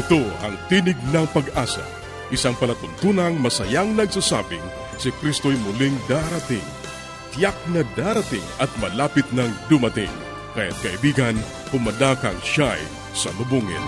Ito 0.00 0.24
ang 0.40 0.56
Tinig 0.72 0.96
ng 1.12 1.28
Pag-asa, 1.28 1.84
isang 2.32 2.56
palatuntunang 2.56 3.36
masayang 3.36 3.92
nagsasabing 3.92 4.64
si 4.96 5.12
Kristo'y 5.20 5.60
muling 5.60 5.92
darating. 6.08 6.64
Tiyak 7.36 7.60
na 7.68 7.84
darating 7.92 8.40
at 8.64 8.72
malapit 8.80 9.28
nang 9.36 9.52
dumating. 9.68 10.08
Kaya't 10.56 10.80
kaibigan, 10.80 11.36
pumadakang 11.68 12.40
siya'y 12.40 12.80
sa 13.12 13.28
lubungin. 13.36 13.84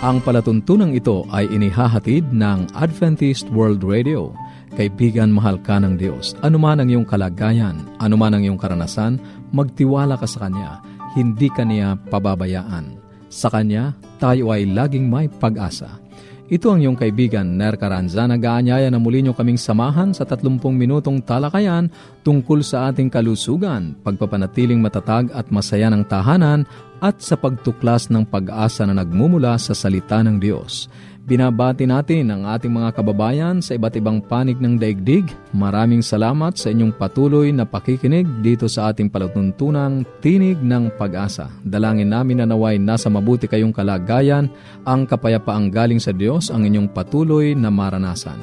Ang 0.00 0.24
palatuntunang 0.24 0.96
ito 0.96 1.28
ay 1.28 1.44
inihahatid 1.52 2.32
ng 2.32 2.72
Adventist 2.72 3.52
World 3.52 3.84
Radio. 3.84 4.32
Kaibigan, 4.72 5.28
mahal 5.28 5.60
ka 5.60 5.76
ng 5.76 6.00
Diyos. 6.00 6.32
Anuman 6.40 6.80
ang 6.80 6.88
iyong 6.88 7.04
kalagayan, 7.04 7.84
anuman 8.00 8.32
ang 8.32 8.40
iyong 8.40 8.56
karanasan, 8.56 9.20
magtiwala 9.52 10.16
ka 10.16 10.24
sa 10.24 10.48
Kanya. 10.48 10.80
Hindi 11.12 11.52
ka 11.52 11.68
niya 11.68 12.00
pababayaan. 12.08 12.96
Sa 13.28 13.52
Kanya, 13.52 13.92
tayo 14.16 14.48
ay 14.56 14.72
laging 14.72 15.04
may 15.04 15.28
pag-asa. 15.28 16.00
Ito 16.50 16.74
ang 16.74 16.82
iyong 16.82 16.98
kaibigan, 16.98 17.46
Ner 17.46 17.78
Caranza, 17.78 18.26
nag-aanyaya 18.26 18.90
na 18.90 18.98
muli 18.98 19.22
niyo 19.22 19.38
kaming 19.38 19.54
samahan 19.54 20.10
sa 20.10 20.26
30 20.26 20.58
minutong 20.74 21.22
talakayan 21.22 21.86
tungkol 22.26 22.66
sa 22.66 22.90
ating 22.90 23.06
kalusugan, 23.06 23.94
pagpapanatiling 24.02 24.82
matatag 24.82 25.30
at 25.30 25.46
masaya 25.54 25.86
ng 25.94 26.02
tahanan 26.10 26.66
at 26.98 27.22
sa 27.22 27.38
pagtuklas 27.38 28.10
ng 28.10 28.26
pag-asa 28.26 28.82
na 28.82 28.98
nagmumula 28.98 29.54
sa 29.62 29.78
salita 29.78 30.26
ng 30.26 30.42
Diyos. 30.42 30.90
Binabati 31.30 31.86
natin 31.86 32.34
ang 32.34 32.42
ating 32.42 32.74
mga 32.74 32.90
kababayan 32.90 33.62
sa 33.62 33.78
iba't 33.78 33.94
ibang 33.94 34.18
panig 34.18 34.58
ng 34.58 34.74
daigdig. 34.74 35.30
Maraming 35.54 36.02
salamat 36.02 36.58
sa 36.58 36.74
inyong 36.74 36.90
patuloy 36.98 37.54
na 37.54 37.62
pakikinig 37.62 38.26
dito 38.42 38.66
sa 38.66 38.90
ating 38.90 39.06
palatuntunang 39.06 40.02
Tinig 40.18 40.58
ng 40.58 40.90
Pag-asa. 40.98 41.46
Dalangin 41.62 42.10
namin 42.10 42.42
na 42.42 42.50
naway 42.50 42.82
nasa 42.82 43.06
mabuti 43.06 43.46
kayong 43.46 43.70
kalagayan, 43.70 44.50
ang 44.82 45.06
kapayapaang 45.06 45.70
galing 45.70 46.02
sa 46.02 46.10
Diyos 46.10 46.50
ang 46.50 46.66
inyong 46.66 46.90
patuloy 46.90 47.54
na 47.54 47.70
maranasan. 47.70 48.42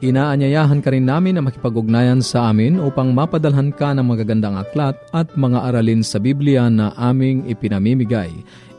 Inaanyayahan 0.00 0.80
ka 0.80 0.88
rin 0.88 1.04
namin 1.04 1.36
na 1.36 1.44
makipag-ugnayan 1.44 2.24
sa 2.24 2.48
amin 2.48 2.80
upang 2.80 3.12
mapadalhan 3.12 3.76
ka 3.76 3.92
ng 3.92 4.08
magagandang 4.08 4.56
aklat 4.56 4.96
at 5.12 5.28
mga 5.36 5.68
aralin 5.68 6.00
sa 6.00 6.16
Biblia 6.16 6.72
na 6.72 6.96
aming 6.96 7.44
ipinamimigay. 7.44 8.32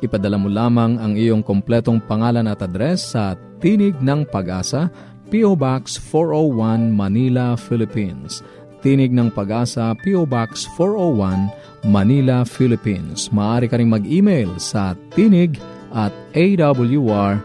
Ipadala 0.04 0.36
mo 0.36 0.52
lamang 0.52 1.00
ang 1.00 1.16
iyong 1.16 1.40
kompletong 1.40 2.04
pangalan 2.04 2.52
at 2.52 2.60
address 2.60 3.16
sa 3.16 3.40
Tinig 3.64 3.96
ng 4.04 4.28
Pag-asa, 4.28 4.92
P.O. 5.32 5.56
Box 5.56 5.96
401 5.96 6.92
Manila, 6.92 7.56
Philippines. 7.56 8.44
Tinig 8.84 9.16
ng 9.16 9.32
Pag-asa, 9.32 9.96
P.O. 10.04 10.28
Box 10.28 10.68
401 10.76 11.88
Manila, 11.88 12.44
Philippines. 12.44 13.32
Maaari 13.32 13.72
ka 13.72 13.80
rin 13.80 13.88
mag-email 13.88 14.60
sa 14.60 15.00
tinig 15.16 15.56
at 15.96 16.12
awr.org. 16.36 17.40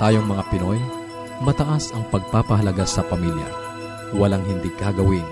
Tayong 0.00 0.24
mga 0.24 0.48
Pinoy, 0.48 0.80
mataas 1.44 1.92
ang 1.92 2.08
pagpapahalaga 2.08 2.88
sa 2.88 3.04
pamilya. 3.04 3.46
Walang 4.16 4.48
hindi 4.48 4.72
gagawin. 4.80 5.28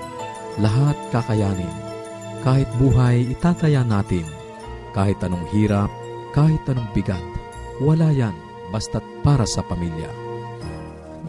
Lahat 0.61 0.95
kakayanin 1.09 1.89
kahit 2.47 2.71
buhay, 2.79 3.35
itataya 3.35 3.83
natin. 3.83 4.23
Kahit 4.95 5.19
anong 5.27 5.47
hirap, 5.51 5.91
kahit 6.31 6.63
anong 6.71 6.87
bigat, 6.95 7.23
wala 7.83 8.15
yan 8.15 8.35
basta't 8.71 9.03
para 9.27 9.43
sa 9.43 9.61
pamilya. 9.67 10.07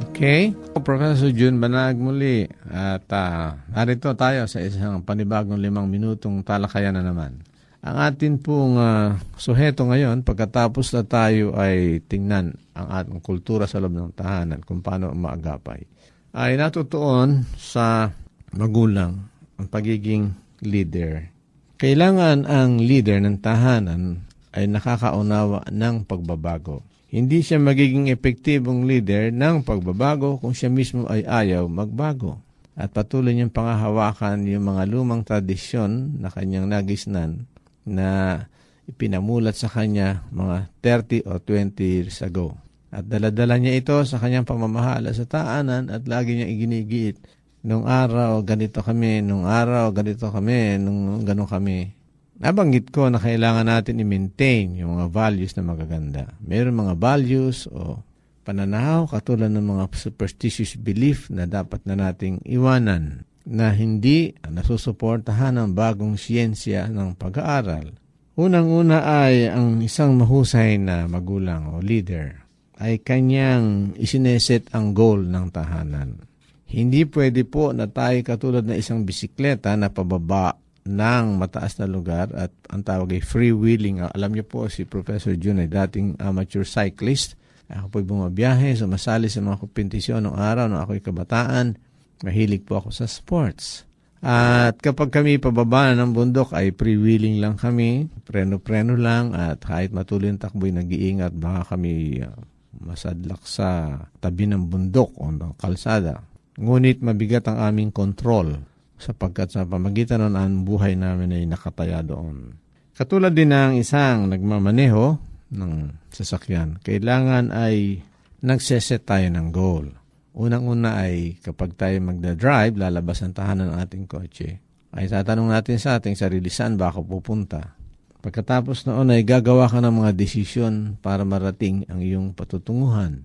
Okay. 0.10 0.54
Professor 0.80 1.34
June 1.34 1.58
Banag 1.58 1.98
muli. 1.98 2.46
At 2.70 3.10
uh, 3.10 3.58
narito 3.74 4.14
tayo 4.14 4.46
sa 4.46 4.62
isang 4.62 5.02
panibagong 5.02 5.60
limang 5.60 5.90
minutong 5.90 6.46
talakayan 6.46 6.96
na 6.96 7.04
naman. 7.04 7.42
Ang 7.80 7.96
atin 7.96 8.36
pong 8.44 8.76
uh, 8.76 9.16
suheto 9.40 9.88
ngayon, 9.88 10.28
pagkatapos 10.28 10.92
na 10.92 11.08
tayo 11.08 11.56
ay 11.56 12.04
tingnan 12.12 12.60
ang 12.76 12.88
ating 12.92 13.24
kultura 13.24 13.72
sa 13.72 13.80
loob 13.80 13.96
ng 13.96 14.12
tahanan, 14.20 14.60
kung 14.68 14.84
paano 14.84 15.16
maagapay, 15.16 15.88
ay 16.36 16.60
natutuon 16.60 17.48
sa 17.56 18.12
magulang 18.52 19.24
ang 19.56 19.68
pagiging 19.72 20.36
leader. 20.60 21.32
Kailangan 21.80 22.44
ang 22.44 22.84
leader 22.84 23.24
ng 23.24 23.40
tahanan 23.40 24.28
ay 24.52 24.68
nakakaunawa 24.68 25.64
ng 25.72 26.04
pagbabago. 26.04 26.84
Hindi 27.08 27.40
siya 27.40 27.64
magiging 27.64 28.12
epektibong 28.12 28.84
leader 28.84 29.32
ng 29.32 29.64
pagbabago 29.64 30.36
kung 30.44 30.52
siya 30.52 30.68
mismo 30.68 31.08
ay 31.08 31.24
ayaw 31.24 31.64
magbago. 31.72 32.44
At 32.76 32.92
patuloy 32.92 33.32
niyang 33.32 33.56
pangahawakan 33.56 34.44
yung 34.52 34.68
mga 34.68 34.84
lumang 34.92 35.24
tradisyon 35.24 36.20
na 36.20 36.28
kanyang 36.28 36.68
nagisnan 36.68 37.48
na 37.86 38.42
ipinamulat 38.90 39.54
sa 39.54 39.70
kanya 39.70 40.26
mga 40.34 40.74
30 40.82 41.30
o 41.30 41.38
20 41.38 41.78
years 41.80 42.26
ago. 42.26 42.58
At 42.90 43.06
daladala 43.06 43.62
niya 43.62 43.78
ito 43.78 43.96
sa 44.02 44.18
kanyang 44.18 44.50
pamamahala 44.50 45.14
sa 45.14 45.30
taanan 45.30 45.94
at 45.94 46.10
lagi 46.10 46.34
niya 46.34 46.50
iginigiit 46.50 47.22
nung 47.62 47.86
araw 47.86 48.42
ganito 48.42 48.82
kami, 48.82 49.22
nung 49.22 49.46
araw 49.46 49.94
ganito 49.94 50.32
kami, 50.34 50.82
nung 50.82 51.22
ganun 51.22 51.46
kami. 51.46 51.94
Nabanggit 52.40 52.90
ko 52.90 53.12
na 53.12 53.20
kailangan 53.20 53.68
natin 53.68 54.00
i-maintain 54.00 54.74
yung 54.80 54.96
mga 54.96 55.12
values 55.12 55.54
na 55.54 55.64
magaganda. 55.68 56.24
Meron 56.40 56.82
mga 56.82 56.96
values 56.98 57.68
o 57.70 58.00
pananaw 58.48 59.06
katulad 59.12 59.52
ng 59.54 59.62
mga 59.62 59.86
superstitious 59.94 60.80
belief 60.80 61.30
na 61.30 61.46
dapat 61.46 61.84
na 61.86 61.94
nating 61.94 62.42
iwanan 62.48 63.29
na 63.50 63.74
hindi 63.74 64.38
nasusuportahan 64.46 65.58
ng 65.58 65.70
bagong 65.74 66.14
siyensya 66.14 66.86
ng 66.88 67.18
pag-aaral. 67.18 67.98
Unang-una 68.38 69.26
ay 69.26 69.50
ang 69.50 69.82
isang 69.82 70.16
mahusay 70.16 70.78
na 70.78 71.10
magulang 71.10 71.74
o 71.74 71.82
leader 71.82 72.46
ay 72.80 73.02
kanyang 73.02 73.98
isineset 74.00 74.70
ang 74.72 74.96
goal 74.96 75.26
ng 75.26 75.52
tahanan 75.52 76.30
hindi 76.70 77.02
pwede 77.10 77.50
po 77.50 77.74
na 77.74 77.90
tayo 77.90 78.22
katulad 78.22 78.62
na 78.62 78.78
isang 78.78 79.02
bisikleta 79.02 79.74
na 79.74 79.90
pababa 79.90 80.54
ng 80.86 81.42
mataas 81.42 81.82
na 81.82 81.90
lugar 81.90 82.30
at 82.38 82.54
ang 82.70 82.86
tawag 82.86 83.18
ay 83.18 83.22
free-wheeling. 83.26 84.06
Ah, 84.06 84.14
alam 84.14 84.38
niyo 84.38 84.46
po 84.46 84.70
si 84.70 84.86
Professor 84.86 85.34
June 85.34 85.66
ay 85.66 85.70
dating 85.70 86.22
amateur 86.22 86.62
cyclist. 86.62 87.34
Ako 87.70 87.90
po'y 87.90 88.06
bumabiyahe, 88.06 88.78
sumasali 88.78 89.30
sa 89.30 89.42
mga 89.42 89.62
kompetisyon 89.62 90.30
ng 90.30 90.38
araw 90.38 90.70
nung 90.70 90.82
ako'y 90.82 91.02
kabataan. 91.02 91.78
Mahilig 92.26 92.68
po 92.68 92.84
ako 92.84 92.90
sa 92.92 93.08
sports. 93.08 93.88
At 94.20 94.76
kapag 94.84 95.16
kami 95.16 95.40
pababa 95.40 95.96
ng 95.96 96.12
bundok 96.12 96.52
ay 96.52 96.76
pre-wheeling 96.76 97.40
lang 97.40 97.56
kami, 97.56 98.12
preno-preno 98.28 99.00
lang 99.00 99.32
at 99.32 99.64
kahit 99.64 99.96
matuloy 99.96 100.28
ang 100.28 100.42
takbo'y 100.44 100.76
nag-iingat 100.76 101.32
baka 101.40 101.76
kami 101.76 102.20
uh, 102.20 102.36
masadlak 102.84 103.40
sa 103.48 103.96
tabi 104.20 104.44
ng 104.52 104.68
bundok 104.68 105.16
o 105.16 105.32
ng 105.32 105.56
kalsada. 105.56 106.20
Ngunit 106.60 107.00
mabigat 107.00 107.48
ang 107.48 107.64
aming 107.64 107.96
kontrol 107.96 108.60
sapagkat 109.00 109.56
sa 109.56 109.64
pamagitan 109.64 110.28
ng 110.28 110.36
ang 110.36 110.68
buhay 110.68 111.00
namin 111.00 111.40
ay 111.40 111.48
nakataya 111.48 112.04
doon. 112.04 112.60
Katulad 112.92 113.32
din 113.32 113.56
ng 113.56 113.80
isang 113.80 114.28
nagmamaneho 114.28 115.16
ng 115.56 115.74
sasakyan, 116.12 116.84
kailangan 116.84 117.56
ay 117.56 118.04
nagseset 118.44 119.08
tayo 119.08 119.32
ng 119.32 119.48
goal. 119.56 119.88
Unang-una 120.38 121.02
ay 121.02 121.42
kapag 121.42 121.74
tayo 121.74 121.98
magda-drive, 122.06 122.78
lalabas 122.78 123.26
ang 123.26 123.34
tahanan 123.34 123.74
ng 123.74 123.78
ating 123.82 124.06
kotse, 124.06 124.62
ay 124.94 125.06
tatanong 125.10 125.50
natin 125.50 125.78
sa 125.82 125.98
ating 125.98 126.18
sarili 126.18 126.50
saan 126.50 126.78
ba 126.78 126.94
ako 126.94 127.06
pupunta. 127.06 127.78
Pagkatapos 128.20 128.84
noon 128.84 129.16
ay 129.16 129.24
gagawa 129.24 129.72
ka 129.72 129.80
ng 129.80 130.04
mga 130.04 130.12
desisyon 130.12 131.00
para 131.00 131.24
marating 131.24 131.88
ang 131.88 132.04
iyong 132.04 132.36
patutunguhan. 132.36 133.24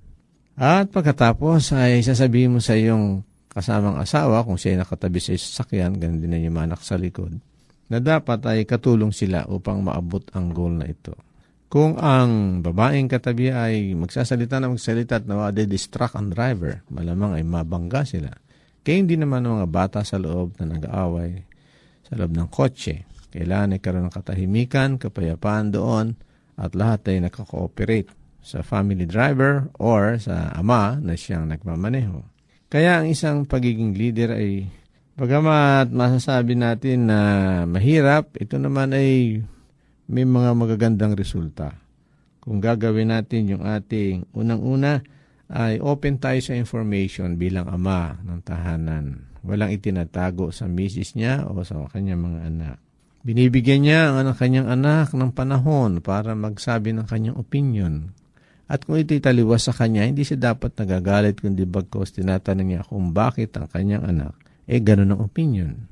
At 0.54 0.94
pagkatapos 0.94 1.74
ay 1.74 1.98
sasabihin 2.06 2.54
mo 2.54 2.60
sa 2.62 2.78
iyong 2.78 3.26
kasamang 3.50 3.98
asawa, 3.98 4.46
kung 4.46 4.54
siya 4.54 4.78
ay 4.78 4.86
nakatabi 4.86 5.18
sa 5.18 5.34
sasakyan, 5.34 5.98
ganun 5.98 6.22
din 6.22 6.30
na 6.30 6.38
yung 6.38 6.58
anak 6.58 6.82
sa 6.82 6.94
likod, 6.94 7.38
na 7.90 7.98
dapat 7.98 8.38
ay 8.46 8.62
katulong 8.62 9.10
sila 9.10 9.46
upang 9.50 9.82
maabot 9.82 10.22
ang 10.34 10.54
goal 10.54 10.74
na 10.74 10.86
ito. 10.86 11.14
Kung 11.74 11.98
ang 11.98 12.62
babaeng 12.62 13.10
katabi 13.10 13.50
ay 13.50 13.98
magsasalita 13.98 14.62
na 14.62 14.70
magsalita 14.70 15.18
at 15.18 15.26
nawade-distract 15.26 16.14
ang 16.14 16.30
driver, 16.30 16.86
malamang 16.86 17.34
ay 17.34 17.42
mabangga 17.42 18.06
sila. 18.06 18.30
Kaya 18.86 19.02
hindi 19.02 19.18
naman 19.18 19.42
ang 19.42 19.58
mga 19.58 19.68
bata 19.74 20.00
sa 20.06 20.22
loob 20.22 20.54
na 20.62 20.70
nag-aaway 20.70 21.34
sa 22.06 22.14
loob 22.14 22.30
ng 22.30 22.46
kotse. 22.46 23.10
Kailangan 23.34 23.74
ay 23.74 23.80
karoon 23.82 24.06
ng 24.06 24.14
katahimikan, 24.14 25.02
kapayapaan 25.02 25.74
doon, 25.74 26.14
at 26.54 26.78
lahat 26.78 27.10
ay 27.10 27.26
nakakooperate 27.26 28.06
sa 28.38 28.62
family 28.62 29.02
driver 29.02 29.66
or 29.82 30.14
sa 30.22 30.54
ama 30.54 30.94
na 31.02 31.18
siyang 31.18 31.50
nagmamaneho. 31.50 32.22
Kaya 32.70 33.02
ang 33.02 33.10
isang 33.10 33.50
pagiging 33.50 33.98
leader 33.98 34.30
ay, 34.30 34.70
bagamat 35.18 35.90
masasabi 35.90 36.54
natin 36.54 37.10
na 37.10 37.20
mahirap, 37.66 38.30
ito 38.38 38.62
naman 38.62 38.94
ay 38.94 39.42
may 40.10 40.26
mga 40.28 40.50
magagandang 40.52 41.16
resulta. 41.16 41.76
Kung 42.44 42.60
gagawin 42.60 43.08
natin 43.08 43.56
yung 43.56 43.64
ating 43.64 44.28
unang-una, 44.36 45.00
ay 45.48 45.80
open 45.80 46.20
tayo 46.20 46.40
sa 46.40 46.56
information 46.56 47.36
bilang 47.40 47.68
ama 47.68 48.20
ng 48.20 48.40
tahanan. 48.44 49.28
Walang 49.44 49.72
itinatago 49.72 50.52
sa 50.52 50.68
misis 50.68 51.16
niya 51.16 51.44
o 51.48 51.56
sa 51.64 51.84
kanyang 51.88 52.20
mga 52.20 52.40
anak. 52.48 52.76
Binibigyan 53.24 53.84
niya 53.84 54.12
ang 54.12 54.36
kanyang 54.36 54.68
anak 54.68 55.16
ng 55.16 55.32
panahon 55.32 56.04
para 56.04 56.36
magsabi 56.36 56.92
ng 56.92 57.08
kanyang 57.08 57.36
opinion. 57.40 58.12
At 58.68 58.84
kung 58.84 58.96
ito'y 58.96 59.20
taliwas 59.20 59.68
sa 59.68 59.76
kanya, 59.76 60.08
hindi 60.08 60.24
siya 60.24 60.52
dapat 60.52 60.76
nagagalit 60.76 61.40
kundi 61.40 61.64
bagkos 61.68 62.16
tinatanong 62.16 62.66
niya 62.68 62.80
kung 62.84 63.12
bakit 63.12 63.56
ang 63.56 63.68
kanyang 63.68 64.04
anak 64.04 64.44
eh 64.64 64.80
ganun 64.80 65.12
ang 65.12 65.22
opinion. 65.24 65.88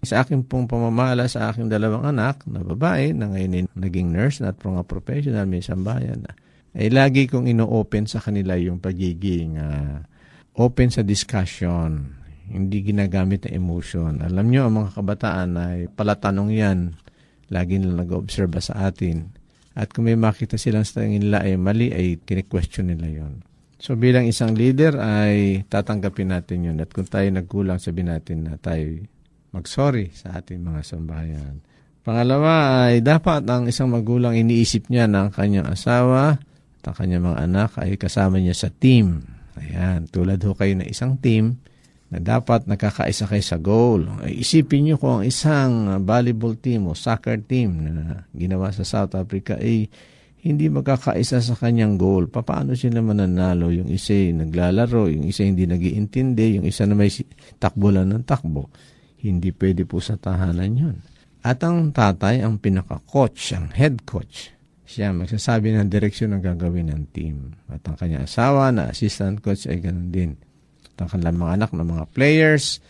Sa 0.00 0.24
akin 0.24 0.48
pong 0.48 0.64
pamamala 0.64 1.28
sa 1.28 1.52
aking 1.52 1.68
dalawang 1.68 2.08
anak 2.08 2.40
na 2.48 2.64
babae 2.64 3.12
na 3.12 3.28
ngayon 3.28 3.52
ay 3.52 3.64
naging 3.76 4.08
nurse 4.08 4.40
na 4.40 4.56
at 4.56 4.60
mga 4.60 4.88
professional 4.88 5.44
may 5.44 5.60
sambayan 5.60 6.24
na, 6.24 6.32
ay 6.72 6.88
lagi 6.88 7.28
kong 7.28 7.50
ino-open 7.50 8.08
sa 8.08 8.22
kanila 8.22 8.56
yung 8.56 8.80
pagiging 8.80 9.60
uh, 9.60 10.00
open 10.56 10.88
sa 10.88 11.04
discussion, 11.04 12.16
hindi 12.48 12.80
ginagamit 12.80 13.44
na 13.44 13.54
emotion. 13.54 14.24
Alam 14.24 14.48
nyo, 14.48 14.60
ang 14.66 14.74
mga 14.80 14.90
kabataan 14.96 15.50
ay 15.60 15.78
palatanong 15.92 16.50
yan, 16.50 16.78
lagi 17.52 17.76
nila 17.76 18.06
nag-observe 18.06 18.56
sa 18.64 18.88
atin. 18.88 19.30
At 19.76 19.92
kung 19.92 20.08
may 20.08 20.18
makita 20.18 20.56
silang 20.56 20.82
sa 20.82 21.04
tingin 21.04 21.28
nila 21.28 21.46
ay 21.46 21.54
mali, 21.60 21.94
ay 21.94 22.18
kine-question 22.24 22.90
nila 22.90 23.06
yon. 23.22 23.44
So 23.80 23.96
bilang 23.96 24.28
isang 24.28 24.52
leader 24.52 24.98
ay 25.00 25.64
tatanggapin 25.70 26.32
natin 26.34 26.68
yun. 26.68 26.76
At 26.84 26.92
kung 26.92 27.08
tayo 27.08 27.24
nagkulang, 27.32 27.80
sabihin 27.80 28.12
natin 28.12 28.44
na 28.44 28.60
tayo 28.60 28.84
magsorry 29.50 30.14
sa 30.14 30.38
ating 30.38 30.62
mga 30.62 30.80
sambahayan. 30.82 31.62
Pangalawa 32.00 32.88
ay 32.88 33.04
dapat 33.04 33.44
ang 33.44 33.68
isang 33.68 33.92
magulang 33.92 34.32
iniisip 34.32 34.88
niya 34.88 35.04
na 35.04 35.28
ang 35.28 35.30
kanyang 35.30 35.68
asawa 35.68 36.40
at 36.80 36.82
ang 36.88 36.96
kanyang 36.96 37.24
mga 37.28 37.38
anak 37.44 37.70
ay 37.76 38.00
kasama 38.00 38.40
niya 38.40 38.56
sa 38.56 38.72
team. 38.72 39.20
Ayan, 39.60 40.08
tulad 40.08 40.40
ho 40.40 40.56
kayo 40.56 40.72
na 40.80 40.88
isang 40.88 41.20
team 41.20 41.60
na 42.10 42.18
dapat 42.18 42.64
nakakaisa 42.66 43.28
kayo 43.28 43.44
sa 43.44 43.60
goal. 43.60 44.08
Isipin 44.26 44.88
niyo 44.88 44.96
kung 44.96 45.20
ang 45.20 45.24
isang 45.28 45.86
volleyball 46.02 46.58
team 46.58 46.90
o 46.90 46.96
soccer 46.96 47.38
team 47.44 47.86
na 47.86 48.26
ginawa 48.32 48.72
sa 48.74 48.82
South 48.82 49.14
Africa 49.14 49.60
ay 49.60 49.86
hindi 50.40 50.72
magkakaisa 50.72 51.44
sa 51.44 51.54
kanyang 51.54 52.00
goal. 52.00 52.32
Paano 52.32 52.72
sila 52.72 53.04
mananalo? 53.04 53.68
Yung 53.68 53.92
isa 53.92 54.16
naglalaro, 54.32 55.12
yung 55.12 55.28
isa 55.28 55.44
hindi 55.44 55.68
nagiintindi, 55.68 56.56
yung 56.58 56.66
isa 56.66 56.88
na 56.88 56.96
may 56.96 57.12
takbo 57.60 57.92
lang 57.92 58.08
ng 58.08 58.24
takbo. 58.24 58.72
Hindi 59.20 59.52
pwede 59.52 59.84
po 59.84 60.00
sa 60.00 60.16
tahanan 60.16 60.72
yun. 60.72 60.96
At 61.40 61.64
ang 61.64 61.92
tatay, 61.92 62.44
ang 62.44 62.60
pinaka-coach, 62.60 63.56
ang 63.56 63.72
head 63.72 64.04
coach, 64.04 64.52
siya 64.90 65.14
magsasabi 65.14 65.70
ng 65.70 65.86
direksyon 65.86 66.34
ng 66.36 66.42
gagawin 66.42 66.90
ng 66.90 67.02
team. 67.14 67.54
At 67.70 67.86
ang 67.86 67.94
kanyang 67.94 68.26
asawa 68.26 68.74
na 68.74 68.90
assistant 68.90 69.38
coach 69.38 69.70
ay 69.70 69.78
ganun 69.78 70.10
din. 70.10 70.34
At 70.92 71.06
ang 71.06 71.08
kanilang 71.14 71.38
mga 71.38 71.52
anak 71.62 71.70
na 71.72 71.86
mga 71.86 72.04
players 72.10 72.82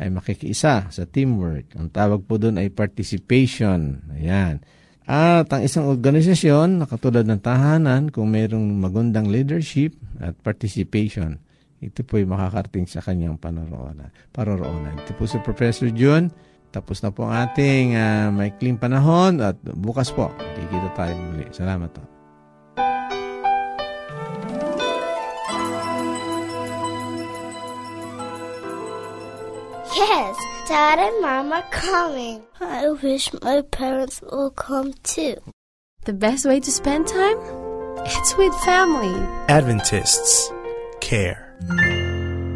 ay 0.00 0.08
makikiisa 0.08 0.88
sa 0.88 1.04
teamwork. 1.04 1.76
Ang 1.76 1.92
tawag 1.92 2.24
po 2.24 2.40
doon 2.40 2.56
ay 2.56 2.72
participation. 2.72 4.00
Ayan. 4.16 4.64
At 5.04 5.52
ang 5.52 5.60
isang 5.60 5.90
organisasyon 5.92 6.80
na 6.80 6.86
katulad 6.88 7.28
ng 7.28 7.42
tahanan, 7.44 8.08
kung 8.08 8.32
mayroong 8.32 8.80
magandang 8.80 9.28
leadership 9.28 9.92
at 10.24 10.32
participation, 10.40 11.36
ito 11.82 12.06
po'y 12.06 12.22
makakarating 12.22 12.86
sa 12.86 13.02
kanyang 13.02 13.34
panaroonan. 13.34 14.14
paroroonan. 14.30 15.02
Ito 15.02 15.18
po 15.18 15.26
si 15.26 15.42
Professor 15.42 15.90
June. 15.90 16.30
Tapos 16.72 17.02
na 17.02 17.10
po 17.12 17.26
ang 17.28 17.36
ating 17.50 17.98
uh, 17.98 18.32
maikling 18.32 18.80
panahon 18.80 19.42
at 19.44 19.58
bukas 19.60 20.08
po, 20.14 20.30
kikita 20.56 20.88
tayo 20.96 21.12
muli. 21.18 21.44
Salamat 21.52 21.90
po. 21.90 22.00
Yes, 29.92 30.34
Dad 30.70 30.96
and 31.02 31.18
Mom 31.20 31.52
are 31.52 31.66
coming. 31.68 32.40
I 32.62 32.88
wish 33.04 33.28
my 33.44 33.60
parents 33.68 34.22
will 34.24 34.54
come 34.54 34.94
too. 35.04 35.36
The 36.08 36.16
best 36.16 36.46
way 36.46 36.58
to 36.58 36.72
spend 36.72 37.06
time? 37.06 37.36
It's 38.06 38.32
with 38.38 38.54
family. 38.64 39.14
Adventists 39.52 40.50
care. 41.02 41.41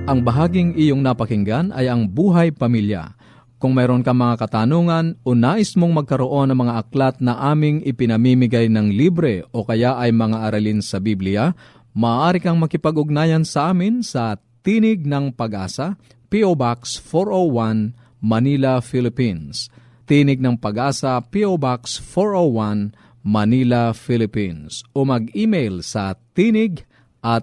Ang 0.06 0.22
bahaging 0.22 0.78
iyong 0.78 1.02
napakinggan 1.02 1.75
ay 1.75 1.90
ang 1.90 2.06
buhay 2.06 2.54
pamilya. 2.54 3.18
Kung 3.58 3.75
mayroon 3.75 4.06
ka 4.06 4.14
mga 4.14 4.38
katanungan 4.38 5.18
o 5.26 5.34
nais 5.34 5.75
mong 5.75 6.04
magkaroon 6.04 6.54
ng 6.54 6.58
mga 6.62 6.75
aklat 6.78 7.16
na 7.18 7.34
aming 7.50 7.82
ipinamimigay 7.82 8.70
ng 8.70 8.94
libre 8.94 9.42
o 9.50 9.66
kaya 9.66 9.98
ay 9.98 10.14
mga 10.14 10.46
aralin 10.46 10.78
sa 10.78 11.02
Biblia, 11.02 11.56
maaari 11.96 12.38
kang 12.38 12.60
makipag-ugnayan 12.62 13.42
sa 13.42 13.75
amin 13.75 14.04
sa 14.06 14.38
Tinig 14.66 15.06
ng 15.06 15.34
Pag-asa, 15.34 15.94
P.O. 16.26 16.58
Box 16.58 16.98
401, 16.98 17.94
Manila, 18.18 18.82
Philippines. 18.82 19.70
Tinig 20.06 20.42
ng 20.42 20.58
Pag-asa, 20.58 21.22
P.O. 21.22 21.58
Box 21.58 22.02
401, 22.02 22.94
Manila, 23.26 23.90
Philippines. 23.90 24.86
O 24.94 25.02
mag-email 25.02 25.82
sa 25.82 26.14
tinig 26.34 26.86
at 27.26 27.42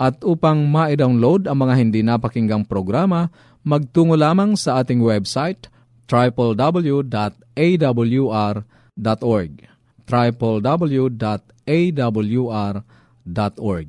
At 0.00 0.24
upang 0.24 0.64
ma-download 0.68 1.44
ang 1.44 1.58
mga 1.60 1.74
hindi 1.76 2.00
napakinggang 2.00 2.64
programa, 2.64 3.28
magtungo 3.62 4.16
lamang 4.16 4.56
sa 4.56 4.80
ating 4.80 5.04
website 5.04 5.68
www.awr.org 6.08 7.12
www.awr.org 10.02 11.46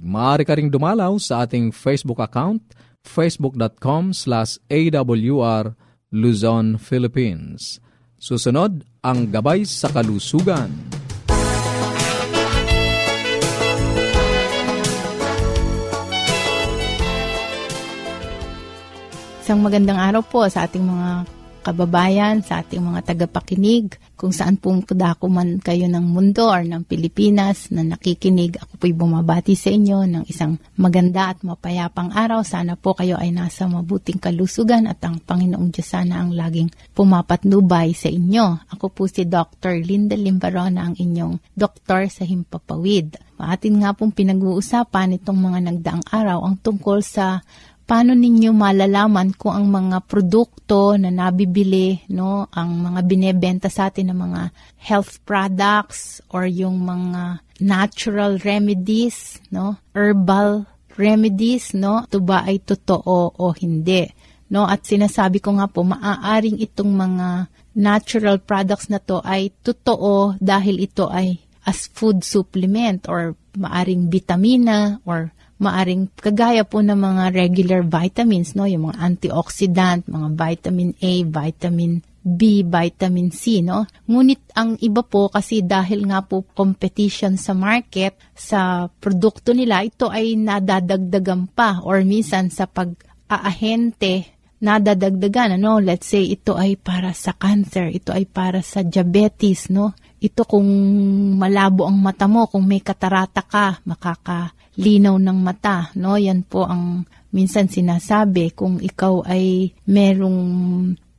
Maaari 0.06 0.44
ka 0.46 0.54
ring 0.56 0.70
dumalaw 0.72 1.18
sa 1.20 1.44
ating 1.44 1.74
Facebook 1.74 2.22
account 2.22 2.62
facebook.com 3.04 4.16
slash 4.16 4.56
awr 4.72 5.76
Luzon, 6.14 6.78
Philippines. 6.78 7.82
Susunod, 8.22 8.86
ang 9.02 9.34
Gabay 9.34 9.66
sa 9.66 9.90
Kalusugan. 9.90 11.03
Isang 19.44 19.60
magandang 19.60 20.00
araw 20.00 20.24
po 20.24 20.48
sa 20.48 20.64
ating 20.64 20.88
mga 20.88 21.28
kababayan, 21.68 22.40
sa 22.40 22.64
ating 22.64 22.80
mga 22.80 23.12
tagapakinig, 23.12 24.00
kung 24.16 24.32
saan 24.32 24.56
pong 24.56 24.88
dako 24.88 25.28
man 25.28 25.60
kayo 25.60 25.84
ng 25.92 26.00
mundo 26.00 26.48
or 26.48 26.64
ng 26.64 26.88
Pilipinas 26.88 27.68
na 27.68 27.84
nakikinig, 27.84 28.56
ako 28.56 28.80
po'y 28.80 28.96
bumabati 28.96 29.52
sa 29.60 29.68
inyo 29.68 30.08
ng 30.08 30.24
isang 30.32 30.56
maganda 30.80 31.36
at 31.36 31.44
mapayapang 31.44 32.16
araw. 32.16 32.40
Sana 32.48 32.80
po 32.80 32.96
kayo 32.96 33.20
ay 33.20 33.36
nasa 33.36 33.68
mabuting 33.68 34.24
kalusugan 34.24 34.88
at 34.88 35.04
ang 35.04 35.20
Panginoong 35.20 35.76
Diyos 35.76 35.92
sana 35.92 36.24
ang 36.24 36.32
laging 36.32 36.72
pumapatnubay 36.96 37.92
sa 37.92 38.08
inyo. 38.08 38.64
Ako 38.72 38.96
po 38.96 39.12
si 39.12 39.28
Dr. 39.28 39.76
Linda 39.84 40.16
Limbarona, 40.16 40.88
ang 40.88 40.96
inyong 40.96 41.52
doktor 41.52 42.08
sa 42.08 42.24
Himpapawid. 42.24 43.20
Atin 43.44 43.84
nga 43.84 43.92
pong 43.92 44.16
pinag-uusapan 44.16 45.20
itong 45.20 45.36
mga 45.36 45.60
nagdaang 45.68 46.08
araw 46.16 46.48
ang 46.48 46.56
tungkol 46.64 47.04
sa 47.04 47.44
paano 47.84 48.16
ninyo 48.16 48.56
malalaman 48.56 49.36
kung 49.36 49.54
ang 49.54 49.68
mga 49.68 50.08
produkto 50.08 50.96
na 50.96 51.12
nabibili, 51.12 52.00
no, 52.12 52.48
ang 52.56 52.80
mga 52.80 53.00
binebenta 53.04 53.68
sa 53.68 53.92
atin 53.92 54.12
ng 54.12 54.20
mga 54.20 54.42
health 54.80 55.20
products 55.28 56.24
or 56.32 56.48
yung 56.48 56.84
mga 56.84 57.44
natural 57.60 58.40
remedies, 58.42 59.40
no, 59.52 59.76
herbal 59.92 60.64
remedies, 60.96 61.76
no, 61.76 62.08
ito 62.08 62.24
ba 62.24 62.48
ay 62.48 62.64
totoo 62.64 63.36
o 63.36 63.46
hindi. 63.56 64.08
No, 64.54 64.70
at 64.70 64.86
sinasabi 64.86 65.42
ko 65.42 65.58
nga 65.58 65.66
po, 65.66 65.82
maaaring 65.82 66.62
itong 66.62 66.94
mga 66.94 67.50
natural 67.74 68.38
products 68.38 68.86
na 68.86 69.02
to 69.02 69.18
ay 69.26 69.50
totoo 69.66 70.38
dahil 70.38 70.78
ito 70.78 71.10
ay 71.10 71.42
as 71.66 71.90
food 71.90 72.22
supplement 72.22 73.08
or 73.10 73.34
maaring 73.58 74.12
vitamina 74.12 75.02
or 75.08 75.34
maaring 75.64 76.12
kagaya 76.20 76.68
po 76.68 76.84
ng 76.84 77.00
mga 77.00 77.24
regular 77.32 77.82
vitamins, 77.88 78.52
no? 78.54 78.68
yung 78.68 78.92
mga 78.92 79.00
antioxidant, 79.00 80.04
mga 80.12 80.30
vitamin 80.36 80.92
A, 81.00 81.14
vitamin 81.24 82.04
B, 82.24 82.64
vitamin 82.64 83.36
C, 83.36 83.60
no? 83.60 83.84
Ngunit 84.08 84.56
ang 84.56 84.80
iba 84.80 85.04
po 85.04 85.28
kasi 85.28 85.60
dahil 85.60 86.08
nga 86.08 86.24
po 86.24 86.48
competition 86.56 87.36
sa 87.36 87.52
market, 87.52 88.16
sa 88.32 88.88
produkto 88.88 89.52
nila, 89.52 89.84
ito 89.84 90.08
ay 90.08 90.40
nadadagdagan 90.40 91.52
pa 91.52 91.84
or 91.84 92.00
minsan 92.08 92.48
sa 92.48 92.64
pag-aahente 92.64 94.34
nadadagdagan, 94.64 95.60
ano? 95.60 95.84
Let's 95.84 96.08
say 96.08 96.32
ito 96.32 96.56
ay 96.56 96.80
para 96.80 97.12
sa 97.12 97.36
cancer, 97.36 97.92
ito 97.92 98.16
ay 98.16 98.24
para 98.24 98.64
sa 98.64 98.80
diabetes, 98.80 99.68
no? 99.68 99.92
Ito 100.24 100.48
kung 100.48 100.68
malabo 101.36 101.84
ang 101.84 102.00
mata 102.00 102.32
mo, 102.32 102.48
kung 102.48 102.64
may 102.64 102.80
katarata 102.80 103.44
ka, 103.44 103.84
makakalinaw 103.84 105.20
ng 105.20 105.40
mata, 105.44 105.92
no? 106.00 106.16
Yan 106.16 106.48
po 106.48 106.64
ang 106.64 107.04
minsan 107.36 107.68
sinasabi 107.68 108.56
kung 108.56 108.80
ikaw 108.80 109.28
ay 109.28 109.76
merong 109.84 110.40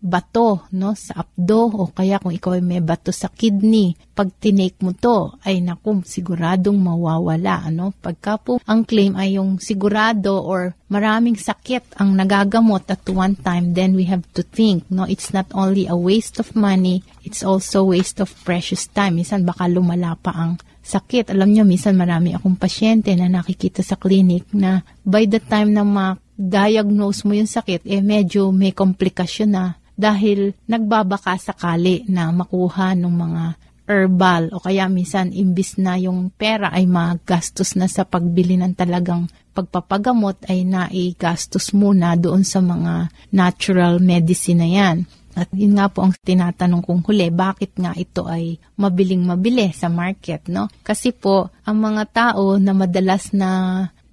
bato 0.05 0.69
no 0.77 0.93
sa 0.93 1.25
abdo 1.25 1.73
o 1.73 1.89
kaya 1.89 2.21
kung 2.21 2.37
ikaw 2.37 2.61
ay 2.61 2.61
may 2.61 2.85
bato 2.85 3.09
sa 3.09 3.33
kidney 3.33 3.97
pag 4.13 4.29
tinake 4.37 4.77
mo 4.85 4.93
to 4.93 5.33
ay 5.49 5.65
naku 5.65 6.05
siguradong 6.05 6.77
mawawala 6.77 7.73
ano? 7.73 7.97
Pagka 8.05 8.37
po 8.37 8.61
ang 8.69 8.85
claim 8.85 9.17
ay 9.17 9.41
yung 9.41 9.57
sigurado 9.65 10.45
or 10.45 10.77
maraming 10.93 11.41
sakit 11.41 11.97
ang 11.97 12.13
nagagamot 12.13 12.85
at 12.93 13.01
one 13.09 13.33
time 13.41 13.73
then 13.73 13.97
we 13.97 14.05
have 14.05 14.29
to 14.37 14.45
think 14.45 14.85
no? 14.93 15.09
It's 15.09 15.33
not 15.33 15.49
only 15.57 15.89
a 15.89 15.97
waste 15.97 16.37
of 16.37 16.53
money 16.53 17.01
it's 17.25 17.41
also 17.41 17.89
waste 17.89 18.21
of 18.21 18.29
precious 18.45 18.85
time. 18.93 19.17
Minsan 19.17 19.49
baka 19.49 19.65
lumala 19.65 20.21
pa 20.21 20.37
ang 20.37 20.61
sakit. 20.85 21.33
Alam 21.33 21.51
nyo, 21.57 21.65
minsan 21.65 21.97
marami 21.97 22.37
akong 22.37 22.61
pasyente 22.61 23.11
na 23.17 23.27
nakikita 23.27 23.81
sa 23.81 23.97
clinic 23.97 24.45
na 24.53 24.85
by 25.01 25.25
the 25.25 25.41
time 25.41 25.73
na 25.73 25.83
ma-diagnose 25.83 27.25
mo 27.25 27.33
yung 27.33 27.49
sakit, 27.49 27.89
eh 27.89 28.05
medyo 28.05 28.53
may 28.53 28.77
komplikasyon 28.77 29.51
na 29.51 29.81
dahil 29.95 30.55
nagbabaka 30.67 31.39
sakali 31.39 32.07
na 32.11 32.31
makuha 32.35 32.99
ng 32.99 33.15
mga 33.15 33.45
herbal 33.85 34.49
o 34.57 34.61
kaya 34.65 34.89
minsan 34.89 35.29
imbis 35.31 35.77
na 35.77 36.01
yung 36.01 36.33
pera 36.33 36.73
ay 36.73 36.89
magastos 36.89 37.77
na 37.77 37.85
sa 37.85 38.09
pagbili 38.09 38.57
ng 38.57 38.73
talagang 38.73 39.29
pagpapagamot 39.55 40.41
ay 40.51 40.67
naigastos 40.67 41.77
muna 41.77 42.17
doon 42.19 42.43
sa 42.43 42.59
mga 42.59 43.13
natural 43.31 44.01
medicine 44.01 44.61
na 44.65 44.69
yan. 44.69 44.97
At 45.35 45.51
yun 45.51 45.75
nga 45.75 45.91
po 45.91 46.07
ang 46.07 46.15
tinatanong 46.15 46.83
kong 46.87 47.03
huli, 47.11 47.27
bakit 47.35 47.75
nga 47.75 47.91
ito 47.95 48.23
ay 48.31 48.55
mabiling 48.79 49.27
mabili 49.27 49.67
sa 49.75 49.91
market, 49.91 50.47
no? 50.47 50.71
Kasi 50.87 51.11
po, 51.11 51.51
ang 51.67 51.83
mga 51.83 52.03
tao 52.15 52.55
na 52.63 52.71
madalas 52.71 53.35
na 53.35 53.51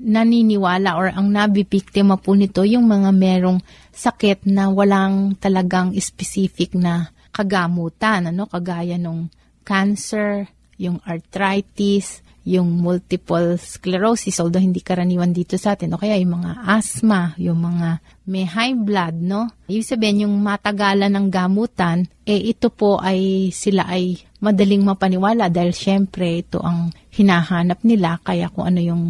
naniniwala 0.02 0.98
or 0.98 1.14
ang 1.14 1.30
nabibiktima 1.30 2.18
po 2.18 2.34
nito 2.34 2.66
yung 2.66 2.90
mga 2.90 3.14
merong 3.14 3.62
sakit 3.94 4.50
na 4.50 4.74
walang 4.74 5.38
talagang 5.38 5.94
specific 6.02 6.74
na 6.74 7.14
kagamutan, 7.30 8.34
ano? 8.34 8.50
Kagaya 8.50 8.98
nung 8.98 9.30
cancer, 9.62 10.50
yung 10.82 10.98
arthritis, 11.06 12.26
yung 12.42 12.82
multiple 12.82 13.54
sclerosis, 13.62 14.42
although 14.42 14.62
hindi 14.62 14.82
karaniwan 14.82 15.30
dito 15.30 15.62
sa 15.62 15.78
atin, 15.78 15.94
o 15.94 16.02
kaya 16.02 16.18
yung 16.18 16.42
mga 16.42 16.66
asthma, 16.66 17.38
yung 17.38 17.62
mga 17.62 18.02
may 18.26 18.50
high 18.50 18.74
blood, 18.74 19.22
no? 19.22 19.54
Ibig 19.70 19.86
sabihin, 19.86 20.26
yung 20.26 20.36
matagalan 20.42 21.14
ng 21.14 21.28
gamutan, 21.30 22.10
eh 22.26 22.42
ito 22.42 22.74
po 22.74 22.98
ay 22.98 23.54
sila 23.54 23.86
ay 23.86 24.18
madaling 24.42 24.82
mapaniwala 24.82 25.54
dahil 25.54 25.70
syempre 25.70 26.42
ito 26.42 26.58
ang 26.66 26.90
hinahanap 27.14 27.86
nila, 27.86 28.18
kaya 28.26 28.50
kung 28.50 28.66
ano 28.66 28.82
yung 28.82 29.04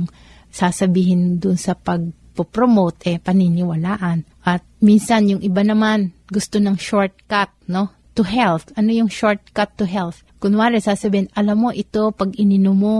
sasabihin 0.51 1.39
dun 1.39 1.57
sa 1.57 1.73
pagpo-promote, 1.73 3.07
eh 3.09 3.17
paniniwalaan. 3.17 4.27
At 4.45 4.61
minsan 4.83 5.31
yung 5.31 5.41
iba 5.41 5.63
naman 5.63 6.11
gusto 6.27 6.59
ng 6.59 6.77
shortcut, 6.77 7.49
no? 7.71 7.89
To 8.19 8.27
health. 8.27 8.75
Ano 8.75 8.91
yung 8.91 9.07
shortcut 9.07 9.79
to 9.79 9.87
health? 9.87 10.27
Kunwari, 10.43 10.83
sasabihin, 10.83 11.31
alam 11.31 11.63
mo, 11.63 11.69
ito, 11.71 12.11
pag 12.11 12.35
ininom 12.35 12.75
mo, 12.75 12.95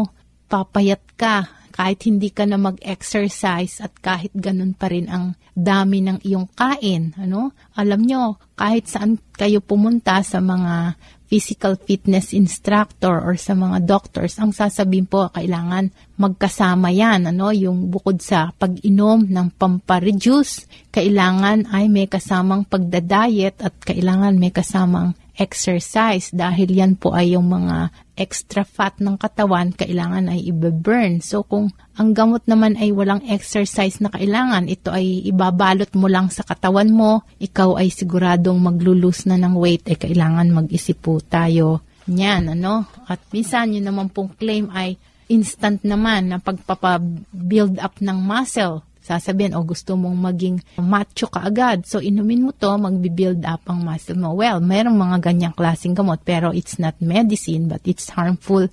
papayat 0.47 1.03
ka 1.19 1.61
kahit 1.71 2.03
hindi 2.03 2.29
ka 2.29 2.43
na 2.45 2.59
mag-exercise 2.59 3.79
at 3.79 3.95
kahit 4.03 4.29
ganun 4.35 4.75
pa 4.75 4.91
rin 4.91 5.07
ang 5.07 5.39
dami 5.55 6.03
ng 6.03 6.19
iyong 6.21 6.51
kain. 6.51 7.15
Ano? 7.15 7.55
Alam 7.79 8.03
nyo, 8.03 8.37
kahit 8.59 8.91
saan 8.91 9.17
kayo 9.33 9.63
pumunta 9.63 10.19
sa 10.21 10.43
mga 10.43 10.99
physical 11.31 11.79
fitness 11.79 12.35
instructor 12.35 13.15
or 13.15 13.39
sa 13.39 13.55
mga 13.55 13.87
doctors, 13.87 14.35
ang 14.35 14.51
sasabihin 14.51 15.07
po, 15.07 15.31
kailangan 15.31 15.87
magkasama 16.19 16.91
yan. 16.91 17.31
Ano? 17.31 17.55
Yung 17.55 17.87
bukod 17.87 18.19
sa 18.19 18.51
pag-inom 18.51 19.31
ng 19.31 19.47
pampareduce, 19.55 20.67
kailangan 20.91 21.71
ay 21.71 21.87
may 21.87 22.11
kasamang 22.11 22.67
pagdadayet 22.67 23.63
at 23.63 23.79
kailangan 23.79 24.35
may 24.35 24.51
kasamang 24.51 25.15
exercise 25.41 26.29
dahil 26.29 26.69
yan 26.69 26.93
po 26.93 27.17
ay 27.17 27.33
yung 27.33 27.49
mga 27.49 27.89
extra 28.13 28.61
fat 28.61 29.01
ng 29.01 29.17
katawan 29.17 29.73
kailangan 29.73 30.29
ay 30.29 30.53
ibe-burn. 30.53 31.25
So 31.25 31.41
kung 31.41 31.73
ang 31.97 32.13
gamot 32.13 32.45
naman 32.45 32.77
ay 32.77 32.93
walang 32.93 33.25
exercise 33.25 33.97
na 33.97 34.13
kailangan, 34.13 34.69
ito 34.69 34.93
ay 34.93 35.25
ibabalot 35.33 35.89
mo 35.97 36.05
lang 36.05 36.29
sa 36.29 36.45
katawan 36.45 36.93
mo, 36.93 37.25
ikaw 37.41 37.81
ay 37.81 37.89
siguradong 37.89 38.61
maglulus 38.61 39.25
na 39.25 39.41
ng 39.41 39.57
weight, 39.57 39.89
eh 39.89 39.97
kailangan 39.97 40.53
mag-isip 40.53 41.01
po 41.01 41.17
tayo 41.17 41.81
niyan, 42.05 42.53
ano? 42.53 42.85
At 43.09 43.25
minsan 43.33 43.73
yun 43.73 43.89
naman 43.89 44.13
pong 44.13 44.37
claim 44.37 44.69
ay 44.69 45.01
instant 45.31 45.81
naman 45.81 46.29
na 46.29 46.37
pagpapa-build 46.37 47.81
up 47.81 47.97
ng 48.03 48.17
muscle 48.19 48.85
sasabihin, 49.01 49.57
o 49.57 49.61
oh, 49.61 49.67
gusto 49.67 49.97
mong 49.97 50.17
maging 50.31 50.57
macho 50.79 51.27
ka 51.27 51.43
agad. 51.49 51.83
So, 51.89 51.99
inumin 51.99 52.45
mo 52.45 52.51
to, 52.53 52.77
magbi-build 52.77 53.41
up 53.43 53.65
ang 53.67 53.81
muscle 53.81 54.17
mo. 54.17 54.37
Well, 54.37 54.61
merong 54.61 54.95
mga 54.95 55.17
ganyang 55.25 55.55
klaseng 55.57 55.97
gamot, 55.97 56.21
pero 56.21 56.53
it's 56.53 56.77
not 56.77 56.95
medicine, 57.01 57.65
but 57.65 57.81
it's 57.83 58.13
harmful 58.13 58.69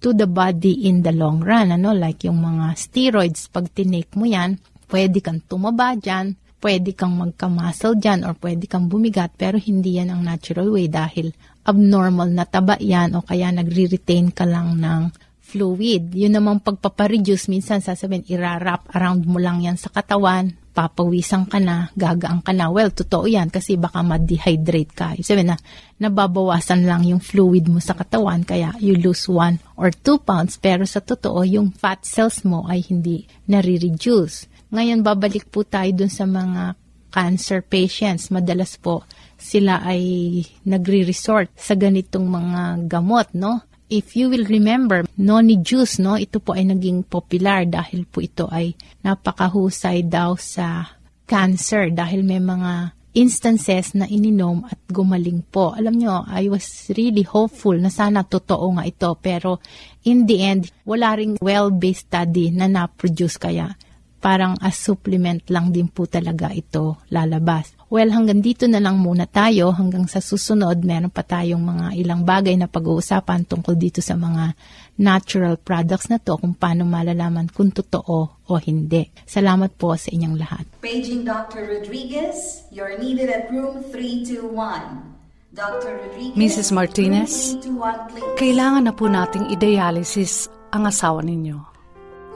to 0.00 0.08
the 0.16 0.26
body 0.26 0.88
in 0.88 1.04
the 1.04 1.12
long 1.12 1.44
run. 1.44 1.70
Ano? 1.70 1.92
Like 1.92 2.24
yung 2.24 2.40
mga 2.40 2.74
steroids, 2.74 3.52
pag 3.52 3.68
tinake 3.70 4.12
mo 4.16 4.24
yan, 4.24 4.56
pwede 4.88 5.20
kang 5.20 5.44
tumaba 5.44 5.94
dyan, 5.94 6.34
pwede 6.64 6.96
kang 6.96 7.14
magka-muscle 7.14 8.00
dyan, 8.00 8.24
or 8.24 8.34
pwede 8.40 8.64
kang 8.66 8.88
bumigat, 8.88 9.36
pero 9.36 9.60
hindi 9.60 10.00
yan 10.00 10.10
ang 10.10 10.24
natural 10.24 10.72
way 10.72 10.88
dahil 10.88 11.30
abnormal 11.66 12.30
na 12.30 12.46
taba 12.46 12.78
yan 12.78 13.18
o 13.18 13.26
kaya 13.26 13.50
nagre-retain 13.50 14.30
ka 14.30 14.46
lang 14.46 14.78
ng 14.78 15.10
fluid. 15.46 16.10
Yun 16.10 16.34
namang 16.34 16.58
pagpapareduce, 16.58 17.46
minsan 17.46 17.78
sasabihin, 17.78 18.26
irarap 18.26 18.90
around 18.90 19.22
mo 19.30 19.38
lang 19.38 19.62
yan 19.62 19.78
sa 19.78 19.94
katawan, 19.94 20.58
papawisan 20.74 21.46
ka 21.46 21.62
na, 21.62 21.88
gagaang 21.94 22.42
ka 22.42 22.50
na. 22.50 22.68
Well, 22.68 22.90
totoo 22.90 23.30
yan 23.30 23.48
kasi 23.54 23.78
baka 23.78 24.02
ma-dehydrate 24.02 24.92
ka. 24.92 25.14
Sabi 25.22 25.46
na, 25.46 25.56
nababawasan 26.02 26.84
lang 26.84 27.06
yung 27.06 27.22
fluid 27.22 27.70
mo 27.70 27.78
sa 27.78 27.94
katawan 27.94 28.42
kaya 28.42 28.74
you 28.82 28.98
lose 28.98 29.30
1 29.30 29.78
or 29.78 29.94
2 29.94 30.26
pounds. 30.26 30.58
Pero 30.58 30.82
sa 30.84 30.98
totoo, 30.98 31.46
yung 31.46 31.70
fat 31.72 32.02
cells 32.02 32.42
mo 32.42 32.66
ay 32.66 32.84
hindi 32.90 33.24
nare-reduce. 33.46 34.50
Ngayon, 34.74 35.00
babalik 35.06 35.48
po 35.48 35.62
tayo 35.62 35.88
dun 35.94 36.10
sa 36.10 36.26
mga 36.26 36.74
cancer 37.08 37.64
patients. 37.64 38.28
Madalas 38.28 38.76
po, 38.76 39.06
sila 39.40 39.80
ay 39.80 40.42
nagre-resort 40.68 41.56
sa 41.56 41.72
ganitong 41.72 42.28
mga 42.28 42.84
gamot, 42.84 43.32
no? 43.32 43.64
If 43.86 44.18
you 44.18 44.26
will 44.26 44.42
remember, 44.50 45.06
noni 45.14 45.62
juice, 45.62 46.02
no? 46.02 46.18
Ito 46.18 46.42
po 46.42 46.58
ay 46.58 46.66
naging 46.66 47.06
popular 47.06 47.62
dahil 47.62 48.02
po 48.02 48.18
ito 48.18 48.50
ay 48.50 48.74
napakahusay 49.06 50.10
daw 50.10 50.34
sa 50.34 50.90
cancer 51.22 51.94
dahil 51.94 52.26
may 52.26 52.42
mga 52.42 52.96
instances 53.14 53.94
na 53.94 54.10
ininom 54.10 54.66
at 54.66 54.76
gumaling 54.90 55.46
po. 55.46 55.70
Alam 55.72 56.02
nyo, 56.02 56.26
I 56.26 56.50
was 56.50 56.90
really 56.98 57.22
hopeful 57.22 57.78
na 57.78 57.88
sana 57.88 58.26
totoo 58.26 58.74
nga 58.76 58.84
ito. 58.84 59.14
Pero 59.22 59.62
in 60.02 60.26
the 60.26 60.42
end, 60.42 60.68
wala 60.82 61.14
ring 61.14 61.38
well-based 61.38 62.10
study 62.10 62.50
na 62.50 62.66
na-produce 62.66 63.38
kaya 63.38 63.70
parang 64.18 64.58
as 64.58 64.74
supplement 64.74 65.46
lang 65.46 65.70
din 65.70 65.86
po 65.86 66.10
talaga 66.10 66.50
ito 66.50 66.98
lalabas. 67.14 67.75
Well, 67.86 68.10
hanggang 68.10 68.42
dito 68.42 68.66
na 68.66 68.82
lang 68.82 68.98
muna 68.98 69.30
tayo. 69.30 69.70
Hanggang 69.70 70.10
sa 70.10 70.18
susunod, 70.18 70.82
meron 70.82 71.14
pa 71.14 71.22
tayong 71.22 71.62
mga 71.62 71.86
ilang 72.02 72.26
bagay 72.26 72.58
na 72.58 72.66
pag-uusapan 72.66 73.46
tungkol 73.46 73.78
dito 73.78 74.02
sa 74.02 74.18
mga 74.18 74.58
natural 74.98 75.54
products 75.54 76.10
na 76.10 76.18
to 76.18 76.34
kung 76.34 76.58
paano 76.58 76.82
malalaman 76.82 77.46
kung 77.46 77.70
totoo 77.70 78.42
o 78.42 78.52
hindi. 78.58 79.06
Salamat 79.22 79.78
po 79.78 79.94
sa 79.94 80.10
inyong 80.10 80.34
lahat. 80.34 80.64
Paging 80.82 81.22
Dr. 81.22 81.62
Rodriguez, 81.78 82.66
you're 82.74 82.98
needed 82.98 83.30
at 83.30 83.46
room 83.54 83.78
321. 83.94 85.14
Dr. 85.54 85.96
Rodriguez, 85.96 86.36
Mrs. 86.36 86.68
Martinez, 86.74 87.54
room 87.54 87.78
321, 87.80 88.10
please. 88.12 88.34
kailangan 88.36 88.82
na 88.90 88.92
po 88.92 89.06
nating 89.06 89.46
i-dialysis 89.54 90.50
ang 90.74 90.90
asawa 90.90 91.22
ninyo. 91.22 91.56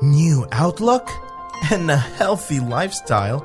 New 0.01 0.47
outlook 0.55 1.11
and 1.75 1.91
a 1.91 2.01
healthy 2.17 2.63
lifestyle 2.63 3.45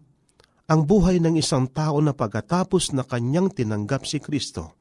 ang 0.71 0.81
buhay 0.87 1.19
ng 1.19 1.35
isang 1.35 1.67
tao 1.67 1.99
na 1.99 2.15
pagkatapos 2.15 2.95
na 2.95 3.03
kanyang 3.03 3.51
tinanggap 3.51 4.07
si 4.07 4.23
Kristo? 4.23 4.79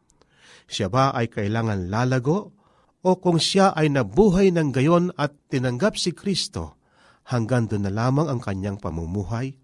Siya 0.71 0.87
ba 0.87 1.11
ay 1.13 1.27
kailangan 1.29 1.91
lalago? 1.91 2.55
O 3.03 3.19
kung 3.19 3.43
siya 3.43 3.75
ay 3.75 3.91
nabuhay 3.91 4.55
ng 4.55 4.71
gayon 4.71 5.11
at 5.19 5.35
tinanggap 5.51 5.99
si 5.99 6.15
Kristo, 6.15 6.79
hanggang 7.27 7.67
doon 7.67 7.91
na 7.91 7.93
lamang 7.93 8.31
ang 8.31 8.39
kanyang 8.39 8.79
pamumuhay? 8.79 9.59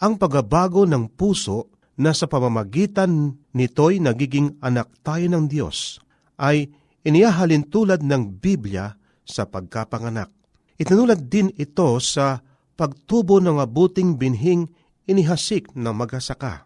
Ang 0.00 0.16
pagbabago 0.16 0.88
ng 0.88 1.12
puso 1.12 1.68
na 2.00 2.16
sa 2.16 2.24
pamamagitan 2.24 3.36
nito'y 3.52 4.00
nagiging 4.00 4.56
anak 4.64 4.88
tayo 5.04 5.28
ng 5.28 5.44
Diyos 5.52 6.00
ay 6.40 6.72
inihahalin 7.04 7.68
tulad 7.68 8.00
ng 8.00 8.40
Biblia 8.40 8.96
sa 9.20 9.44
pagkapanganak. 9.44 10.32
Itinulad 10.80 11.28
din 11.28 11.52
ito 11.60 12.00
sa 12.00 12.40
pagtubo 12.72 13.36
ng 13.36 13.60
mabuting 13.60 14.16
binhing 14.16 14.64
inihasik 15.04 15.68
ng 15.76 15.92
magasaka. 15.92 16.64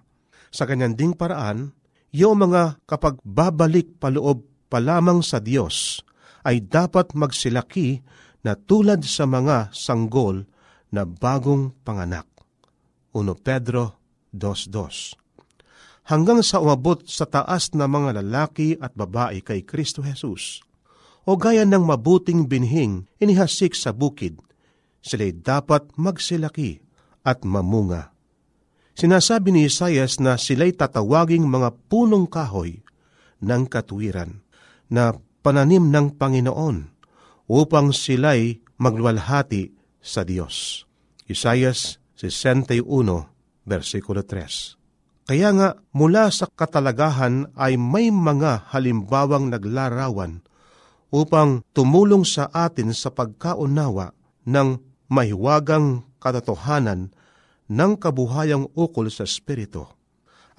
Sa 0.55 0.70
ganyan 0.70 0.94
ding 0.94 1.18
paraan, 1.18 1.75
yung 2.14 2.47
mga 2.47 2.79
kapag 2.87 3.18
babalik 3.27 3.99
paloob 3.99 4.47
pa 4.70 4.79
lamang 4.79 5.18
sa 5.18 5.42
Diyos 5.42 5.99
ay 6.47 6.62
dapat 6.62 7.11
magsilaki 7.18 8.07
na 8.47 8.55
tulad 8.55 9.03
sa 9.03 9.27
mga 9.27 9.75
sanggol 9.75 10.47
na 10.94 11.03
bagong 11.03 11.75
panganak. 11.83 12.31
1 13.11 13.27
Pedro 13.42 13.99
2.2 14.31 15.24
Hanggang 16.05 16.45
sa 16.45 16.61
umabot 16.61 17.01
sa 17.09 17.25
taas 17.25 17.73
na 17.73 17.88
mga 17.88 18.21
lalaki 18.21 18.77
at 18.77 18.93
babae 18.93 19.40
kay 19.40 19.64
Kristo 19.64 20.05
Jesus, 20.05 20.61
o 21.25 21.40
gaya 21.40 21.64
ng 21.64 21.81
mabuting 21.81 22.45
binhing 22.45 23.09
inihasik 23.17 23.73
sa 23.73 23.97
bukid, 23.97 24.37
sila'y 25.01 25.33
dapat 25.33 25.88
magsilaki 25.97 26.85
at 27.25 27.40
mamunga. 27.49 28.12
Sinasabi 28.93 29.57
ni 29.57 29.64
Isayas 29.64 30.21
na 30.21 30.37
sila'y 30.37 30.77
tatawaging 30.77 31.49
mga 31.49 31.73
punong 31.88 32.29
kahoy 32.29 32.85
ng 33.40 33.64
katuwiran 33.64 34.45
na 34.93 35.17
pananim 35.40 35.88
ng 35.88 36.21
Panginoon 36.21 36.93
upang 37.49 37.97
sila'y 37.97 38.61
magluwalhati 38.77 39.73
sa 40.05 40.21
Diyos. 40.21 40.85
Isayas 41.25 41.97
61, 42.21 42.85
versikulo 43.64 44.21
3. 44.21 44.84
Kaya 45.25 45.57
nga 45.57 45.69
mula 45.97 46.29
sa 46.29 46.45
katalagahan 46.45 47.49
ay 47.57 47.81
may 47.81 48.13
mga 48.13 48.69
halimbawang 48.69 49.49
naglarawan 49.49 50.45
upang 51.09 51.65
tumulong 51.73 52.29
sa 52.29 52.53
atin 52.53 52.93
sa 52.93 53.09
pagkaunawa 53.09 54.13
ng 54.45 54.69
mahiwagang 55.09 56.05
katotohanan 56.21 57.09
ng 57.73 57.93
kabuhayang 57.97 58.69
ukol 58.77 59.09
sa 59.09 59.25
Espiritu. 59.25 59.89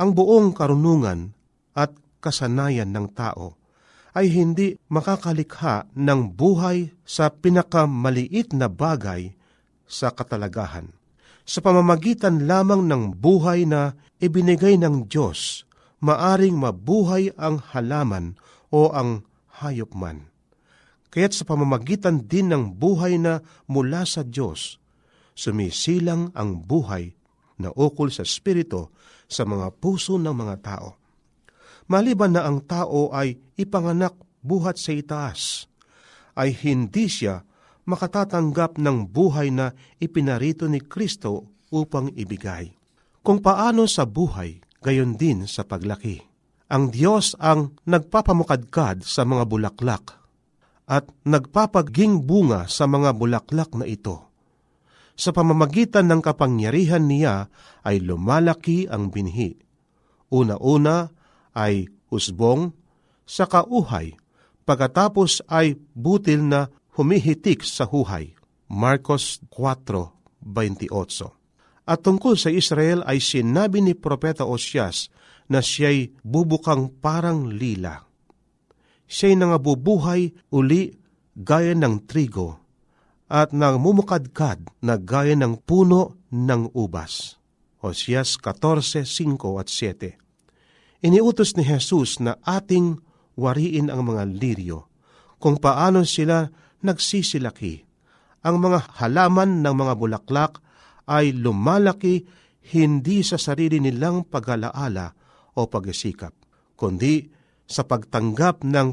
Ang 0.01 0.17
buong 0.17 0.57
karunungan 0.57 1.37
at 1.77 1.93
kasanayan 2.17 2.89
ng 2.89 3.13
tao 3.13 3.53
ay 4.17 4.33
hindi 4.33 4.81
makakalikha 4.89 5.85
ng 5.93 6.33
buhay 6.33 6.89
sa 7.05 7.29
pinakamaliit 7.29 8.55
na 8.57 8.65
bagay 8.65 9.35
sa 9.85 10.09
katalagahan. 10.09 10.89
Sa 11.45 11.61
pamamagitan 11.61 12.49
lamang 12.49 12.89
ng 12.89 13.21
buhay 13.21 13.69
na 13.69 13.93
ibinigay 14.17 14.81
ng 14.81 15.05
Diyos, 15.05 15.69
maaring 16.01 16.57
mabuhay 16.57 17.29
ang 17.37 17.61
halaman 17.69 18.33
o 18.73 18.89
ang 18.89 19.21
hayop 19.61 19.93
man. 19.93 20.33
Kaya't 21.13 21.37
sa 21.37 21.45
pamamagitan 21.45 22.25
din 22.25 22.49
ng 22.49 22.75
buhay 22.75 23.21
na 23.21 23.45
mula 23.69 24.09
sa 24.09 24.25
Diyos, 24.25 24.81
sumisilang 25.37 26.33
ang 26.33 26.65
buhay 26.65 27.13
na 27.61 27.69
ukol 27.77 28.09
sa 28.09 28.25
Espiritu 28.25 28.89
sa 29.29 29.45
mga 29.45 29.69
puso 29.77 30.17
ng 30.17 30.33
mga 30.33 30.55
tao. 30.65 30.97
Maliban 31.85 32.33
na 32.33 32.49
ang 32.49 32.65
tao 32.65 33.13
ay 33.13 33.37
ipanganak 33.53 34.17
buhat 34.41 34.81
sa 34.81 34.97
itaas, 34.97 35.69
ay 36.33 36.57
hindi 36.57 37.05
siya 37.05 37.45
makatatanggap 37.85 38.81
ng 38.81 39.09
buhay 39.09 39.53
na 39.53 39.71
ipinarito 40.01 40.65
ni 40.65 40.81
Kristo 40.81 41.55
upang 41.69 42.11
ibigay. 42.13 42.73
Kung 43.25 43.41
paano 43.41 43.89
sa 43.89 44.05
buhay, 44.05 44.61
gayon 44.81 45.17
din 45.17 45.49
sa 45.49 45.65
paglaki. 45.65 46.21
Ang 46.69 46.93
Diyos 46.93 47.37
ang 47.37 47.77
nagpapamukadkad 47.85 49.05
sa 49.05 49.21
mga 49.25 49.45
bulaklak 49.45 50.17
at 50.85 51.09
nagpapaging 51.25 52.25
bunga 52.25 52.69
sa 52.69 52.85
mga 52.85 53.13
bulaklak 53.17 53.73
na 53.73 53.85
ito. 53.89 54.29
Sa 55.17 55.33
pamamagitan 55.33 56.05
ng 56.09 56.21
kapangyarihan 56.21 57.05
niya 57.05 57.49
ay 57.81 58.03
lumalaki 58.03 58.85
ang 58.85 59.09
binhi. 59.09 59.57
Una-una 60.29 61.09
ay 61.55 61.87
usbong, 62.11 62.73
sa 63.25 63.49
kauhay, 63.49 64.13
pagkatapos 64.69 65.41
ay 65.49 65.81
butil 65.97 66.45
na 66.45 66.69
humihitik 66.95 67.61
sa 67.63 67.83
huhay. 67.85 68.33
Marcos 68.65 69.43
4.28 69.53 70.89
At 71.85 72.01
tungkol 72.01 72.33
sa 72.33 72.49
Israel 72.49 73.05
ay 73.05 73.21
sinabi 73.21 73.83
ni 73.83 73.93
Propeta 73.93 74.47
Osyas 74.47 75.13
na 75.45 75.61
siya'y 75.61 76.17
bubukang 76.25 76.89
parang 76.97 77.45
lila. 77.45 78.01
Siya'y 79.05 79.37
nangabubuhay 79.37 80.33
uli 80.49 80.97
gaya 81.37 81.77
ng 81.77 82.09
trigo 82.09 82.57
at 83.29 83.53
nang 83.53 83.77
mumukadkad 83.77 84.65
na 84.81 84.97
gaya 84.97 85.37
ng 85.37 85.61
puno 85.61 86.25
ng 86.33 86.73
ubas. 86.73 87.37
Osyas 87.85 88.41
14.5 88.41 89.05
at 89.61 89.69
7 89.69 90.25
Iniutos 91.05 91.53
ni 91.53 91.61
Jesus 91.61 92.17
na 92.17 92.33
ating 92.41 92.97
wariin 93.37 93.93
ang 93.93 94.09
mga 94.09 94.25
liryo, 94.25 94.89
kung 95.37 95.61
paano 95.61 96.01
sila 96.01 96.49
nagsisilaki. 96.81 97.85
Ang 98.45 98.61
mga 98.61 98.99
halaman 99.01 99.63
ng 99.63 99.75
mga 99.75 99.93
bulaklak 99.97 100.59
ay 101.09 101.33
lumalaki 101.33 102.25
hindi 102.73 103.21
sa 103.21 103.37
sarili 103.37 103.77
nilang 103.77 104.25
pag-alaala 104.25 105.13
o 105.53 105.69
pag-isikap, 105.69 106.33
kundi 106.73 107.29
sa 107.65 107.85
pagtanggap 107.85 108.65
ng 108.65 108.87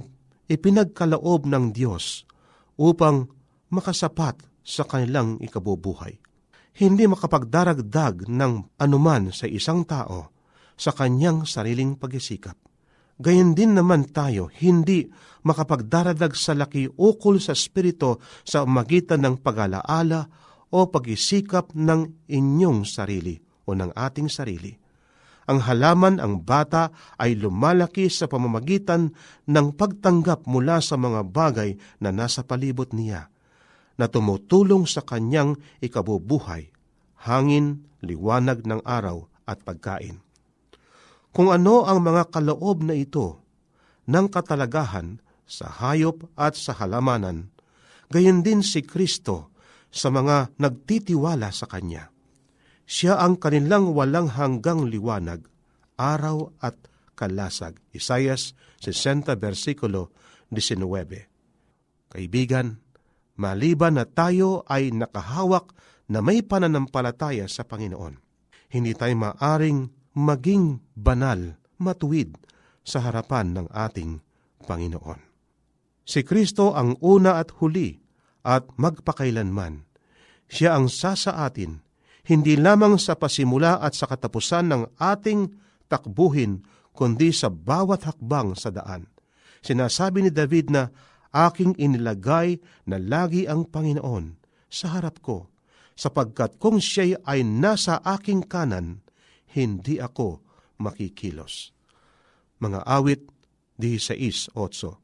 ipinagkalaob 0.49 1.49
ng 1.49 1.73
Diyos 1.73 2.29
upang 2.77 3.29
makasapat 3.73 4.45
sa 4.63 4.85
kanilang 4.85 5.41
ikabubuhay. 5.41 6.21
Hindi 6.73 7.05
makapagdaragdag 7.05 8.29
ng 8.29 8.53
anuman 8.81 9.29
sa 9.33 9.45
isang 9.45 9.85
tao 9.85 10.33
sa 10.77 10.93
kanyang 10.97 11.45
sariling 11.45 12.01
pag-isikap. 12.01 12.57
Gayon 13.23 13.55
din 13.55 13.79
naman 13.79 14.11
tayo, 14.11 14.51
hindi 14.51 15.07
makapagdaradag 15.47 16.35
sa 16.35 16.59
laki 16.59 16.91
ukol 16.99 17.39
sa 17.39 17.55
Espiritu 17.55 18.19
sa 18.43 18.67
magitan 18.67 19.23
ng 19.23 19.39
pag-alaala 19.39 20.27
o 20.75 20.91
pag-isikap 20.91 21.71
ng 21.71 22.27
inyong 22.27 22.83
sarili 22.83 23.39
o 23.63 23.79
ng 23.79 23.95
ating 23.95 24.27
sarili. 24.27 24.75
Ang 25.47 25.63
halaman, 25.63 26.19
ang 26.19 26.43
bata, 26.43 26.91
ay 27.15 27.39
lumalaki 27.39 28.11
sa 28.11 28.27
pamamagitan 28.27 29.15
ng 29.47 29.67
pagtanggap 29.79 30.43
mula 30.51 30.83
sa 30.83 30.99
mga 30.99 31.23
bagay 31.31 31.79
na 32.03 32.11
nasa 32.11 32.43
palibot 32.43 32.91
niya, 32.91 33.31
na 34.03 34.11
tumutulong 34.11 34.83
sa 34.83 34.99
kanyang 35.07 35.55
ikabubuhay, 35.79 36.75
hangin, 37.23 37.87
liwanag 38.03 38.67
ng 38.67 38.83
araw 38.83 39.31
at 39.47 39.63
pagkain 39.63 40.19
kung 41.33 41.49
ano 41.49 41.89
ang 41.89 42.05
mga 42.05 42.29
kaloob 42.29 42.85
na 42.85 42.93
ito 42.93 43.41
ng 44.05 44.29
katalagahan 44.29 45.21
sa 45.49 45.69
hayop 45.69 46.29
at 46.37 46.57
sa 46.57 46.77
halamanan, 46.77 47.49
gayon 48.13 48.45
din 48.45 48.61
si 48.61 48.85
Kristo 48.85 49.53
sa 49.89 50.13
mga 50.13 50.57
nagtitiwala 50.61 51.49
sa 51.53 51.65
Kanya. 51.69 52.13
Siya 52.85 53.17
ang 53.21 53.41
kanilang 53.41 53.97
walang 53.97 54.29
hanggang 54.29 54.85
liwanag, 54.85 55.49
araw 55.97 56.53
at 56.61 56.77
kalasag. 57.17 57.81
Isayas 57.97 58.53
60 58.85 59.33
versikulo 59.41 60.13
19. 60.53 62.13
Kaibigan, 62.13 62.77
maliban 63.41 63.97
na 63.97 64.05
tayo 64.05 64.69
ay 64.69 64.93
nakahawak 64.93 65.73
na 66.13 66.21
may 66.21 66.45
pananampalataya 66.45 67.49
sa 67.49 67.65
Panginoon, 67.65 68.21
hindi 68.69 68.93
tayo 68.93 69.17
maaring 69.17 70.02
maging 70.13 70.81
banal, 70.97 71.57
matuwid 71.81 72.37
sa 72.83 73.03
harapan 73.03 73.57
ng 73.57 73.67
ating 73.73 74.21
Panginoon. 74.65 75.21
Si 76.03 76.27
Kristo 76.27 76.75
ang 76.75 76.99
una 76.99 77.39
at 77.39 77.55
huli 77.63 77.99
at 78.43 78.67
magpakailanman. 78.75 79.87
Siya 80.51 80.77
ang 80.77 80.91
sasa 80.91 81.47
atin, 81.47 81.81
hindi 82.29 82.59
lamang 82.59 82.99
sa 82.99 83.17
pasimula 83.17 83.81
at 83.81 83.97
sa 83.97 84.11
katapusan 84.11 84.69
ng 84.69 84.83
ating 84.99 85.51
takbuhin, 85.87 86.63
kundi 86.93 87.33
sa 87.33 87.49
bawat 87.49 88.05
hakbang 88.05 88.53
sa 88.53 88.69
daan. 88.69 89.09
Sinasabi 89.65 90.29
ni 90.29 90.31
David 90.31 90.69
na, 90.69 90.93
aking 91.33 91.75
inilagay 91.81 92.61
na 92.85 93.01
lagi 93.01 93.49
ang 93.49 93.65
Panginoon 93.65 94.37
sa 94.69 94.93
harap 94.97 95.25
ko, 95.25 95.49
sapagkat 95.97 96.61
kung 96.61 96.79
siya 96.79 97.19
ay 97.25 97.43
nasa 97.43 97.99
aking 98.05 98.45
kanan, 98.45 99.02
hindi 99.55 100.01
ako 100.01 100.41
makikilos. 100.81 101.71
Mga 102.59 102.81
awit 102.87 103.23
16.8 103.79 105.03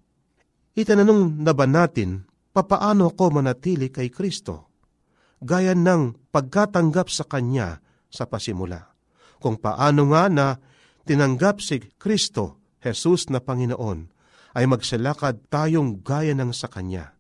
Itananong 0.78 1.42
na 1.42 1.50
ba 1.50 1.66
natin, 1.66 2.22
papaano 2.54 3.11
ako 3.11 3.42
manatili 3.42 3.90
kay 3.90 4.14
Kristo? 4.14 4.70
Gaya 5.42 5.74
ng 5.74 6.30
pagkatanggap 6.30 7.11
sa 7.11 7.26
Kanya 7.26 7.82
sa 8.06 8.30
pasimula. 8.30 8.94
Kung 9.42 9.58
paano 9.58 10.14
nga 10.14 10.30
na 10.30 10.46
tinanggap 11.02 11.58
si 11.58 11.82
Kristo, 11.98 12.62
Jesus 12.78 13.26
na 13.26 13.42
Panginoon, 13.42 14.06
ay 14.54 14.64
magsalakad 14.70 15.50
tayong 15.50 16.02
gaya 16.02 16.34
ng 16.34 16.54
sa 16.54 16.70
Kanya. 16.70 17.14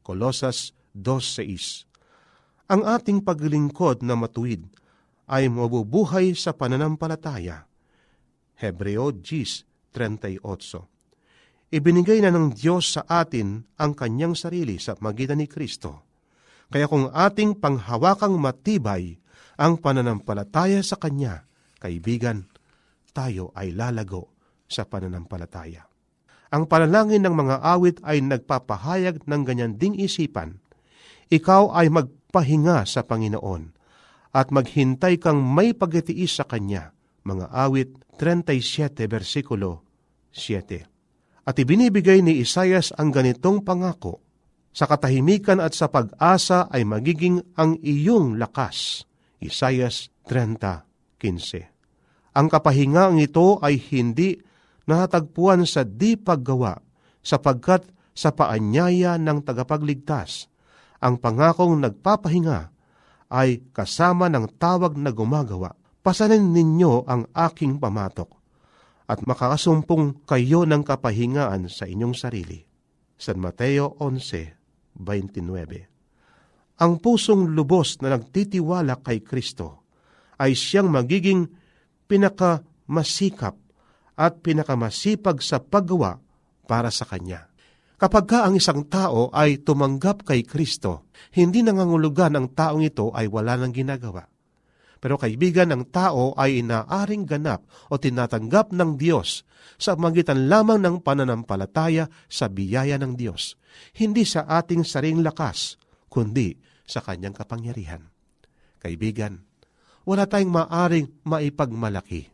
Kolosas 0.00 0.72
2.6 0.96 2.72
Ang 2.72 2.88
ating 2.88 3.20
paglingkod 3.20 4.00
na 4.00 4.16
matuwid 4.16 4.64
ay 5.28 5.48
mabubuhay 5.48 6.36
sa 6.36 6.52
pananampalataya. 6.52 7.64
Hebreo 8.60 9.10
10.38 9.10 10.40
Ibinigay 11.74 12.22
na 12.22 12.30
ng 12.30 12.54
Diyos 12.54 12.94
sa 12.94 13.02
atin 13.08 13.66
ang 13.82 13.98
kanyang 13.98 14.38
sarili 14.38 14.78
sa 14.78 14.94
magitan 15.02 15.42
ni 15.42 15.50
Kristo. 15.50 16.06
Kaya 16.70 16.86
kung 16.86 17.10
ating 17.10 17.58
panghawakang 17.58 18.38
matibay 18.38 19.18
ang 19.58 19.82
pananampalataya 19.82 20.86
sa 20.86 20.94
Kanya, 20.98 21.42
kaibigan, 21.82 22.46
tayo 23.10 23.50
ay 23.58 23.74
lalago 23.74 24.30
sa 24.70 24.86
pananampalataya. 24.86 25.86
Ang 26.54 26.70
panalangin 26.70 27.26
ng 27.26 27.34
mga 27.34 27.56
awit 27.66 27.98
ay 28.06 28.22
nagpapahayag 28.22 29.26
ng 29.26 29.42
ganyan 29.42 29.74
ding 29.74 29.98
isipan. 29.98 30.62
Ikaw 31.26 31.74
ay 31.74 31.90
magpahinga 31.90 32.86
sa 32.86 33.02
Panginoon 33.02 33.73
at 34.34 34.50
maghintay 34.50 35.22
kang 35.22 35.38
may 35.38 35.70
pagtitiis 35.70 36.42
sa 36.42 36.44
Kanya. 36.44 36.90
Mga 37.22 37.54
awit 37.54 37.94
37 38.18 39.06
versikulo 39.06 39.86
7. 40.34 41.46
At 41.46 41.54
ibinibigay 41.54 42.18
ni 42.20 42.42
Isayas 42.42 42.90
ang 42.98 43.14
ganitong 43.14 43.62
pangako, 43.62 44.20
sa 44.74 44.90
katahimikan 44.90 45.62
at 45.62 45.70
sa 45.70 45.86
pag-asa 45.86 46.66
ay 46.66 46.82
magiging 46.82 47.38
ang 47.54 47.78
iyong 47.78 48.42
lakas. 48.42 49.06
Isayas 49.38 50.10
30.15 50.26 52.34
Ang 52.34 52.46
kapahingaang 52.50 53.22
ito 53.22 53.62
ay 53.62 53.78
hindi 53.78 54.34
natatagpuan 54.90 55.62
sa 55.62 55.86
di 55.86 56.18
paggawa, 56.18 56.74
sapagkat 57.22 57.86
sa 58.18 58.34
paanyaya 58.34 59.14
ng 59.16 59.46
tagapagligtas, 59.46 60.50
ang 60.98 61.22
pangakong 61.22 61.78
nagpapahinga 61.78 62.73
ay 63.34 63.66
kasama 63.74 64.30
ng 64.30 64.46
tawag 64.62 64.94
na 64.94 65.10
gumagawa, 65.10 65.74
pasanin 66.06 66.54
ninyo 66.54 67.02
ang 67.10 67.26
aking 67.34 67.82
pamatok 67.82 68.30
at 69.10 69.26
makakasumpong 69.26 70.22
kayo 70.22 70.62
ng 70.62 70.86
kapahingaan 70.86 71.66
sa 71.66 71.90
inyong 71.90 72.14
sarili. 72.14 72.62
San 73.18 73.42
Mateo 73.42 73.98
11.29 73.98 76.78
Ang 76.78 76.92
pusong 77.02 77.50
lubos 77.50 77.98
na 78.00 78.14
nagtitiwala 78.14 79.02
kay 79.02 79.26
Kristo 79.26 79.82
ay 80.38 80.54
siyang 80.54 80.90
magiging 80.90 81.46
pinakamasikap 82.06 83.54
at 84.14 84.32
pinakamasipag 84.46 85.42
sa 85.42 85.58
paggawa 85.58 86.22
para 86.70 86.94
sa 86.94 87.02
Kanya. 87.02 87.50
Kapag 88.04 88.28
ka 88.28 88.44
ang 88.44 88.52
isang 88.52 88.84
tao 88.84 89.32
ay 89.32 89.64
tumanggap 89.64 90.28
kay 90.28 90.44
Kristo, 90.44 91.08
hindi 91.32 91.64
nangangulugan 91.64 92.36
ang 92.36 92.52
taong 92.52 92.84
ito 92.84 93.08
ay 93.16 93.32
wala 93.32 93.56
nang 93.56 93.72
ginagawa. 93.72 94.28
Pero 95.00 95.16
kaibigan, 95.16 95.72
ang 95.72 95.88
tao 95.88 96.36
ay 96.36 96.60
inaaring 96.60 97.24
ganap 97.24 97.64
o 97.88 97.96
tinatanggap 97.96 98.76
ng 98.76 99.00
Diyos 99.00 99.48
sa 99.80 99.96
magitan 99.96 100.52
lamang 100.52 100.84
ng 100.84 101.00
pananampalataya 101.00 102.12
sa 102.28 102.52
biyaya 102.52 103.00
ng 103.00 103.16
Diyos, 103.16 103.56
hindi 103.96 104.28
sa 104.28 104.44
ating 104.52 104.84
saring 104.84 105.24
lakas, 105.24 105.80
kundi 106.12 106.60
sa 106.84 107.00
Kanyang 107.00 107.32
kapangyarihan. 107.32 108.04
Kaibigan, 108.84 109.40
wala 110.04 110.28
tayong 110.28 110.52
maaring 110.52 111.24
maipagmalaki 111.24 112.28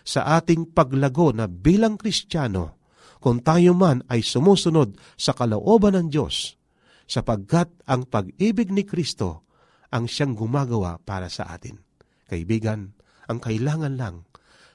sa 0.00 0.40
ating 0.40 0.72
paglago 0.72 1.28
na 1.36 1.44
bilang 1.44 2.00
Kristiyano 2.00 2.79
kung 3.20 3.44
tayo 3.44 3.76
man 3.76 4.00
ay 4.08 4.24
sumusunod 4.24 4.96
sa 5.14 5.36
kalooban 5.36 5.92
ng 5.94 6.08
Diyos, 6.08 6.56
sapagkat 7.04 7.68
ang 7.84 8.08
pag-ibig 8.08 8.72
ni 8.72 8.88
Kristo 8.88 9.44
ang 9.92 10.08
siyang 10.08 10.32
gumagawa 10.32 10.96
para 11.04 11.28
sa 11.28 11.52
atin. 11.52 11.76
Kaibigan, 12.24 12.96
ang 13.28 13.38
kailangan 13.38 14.00
lang, 14.00 14.24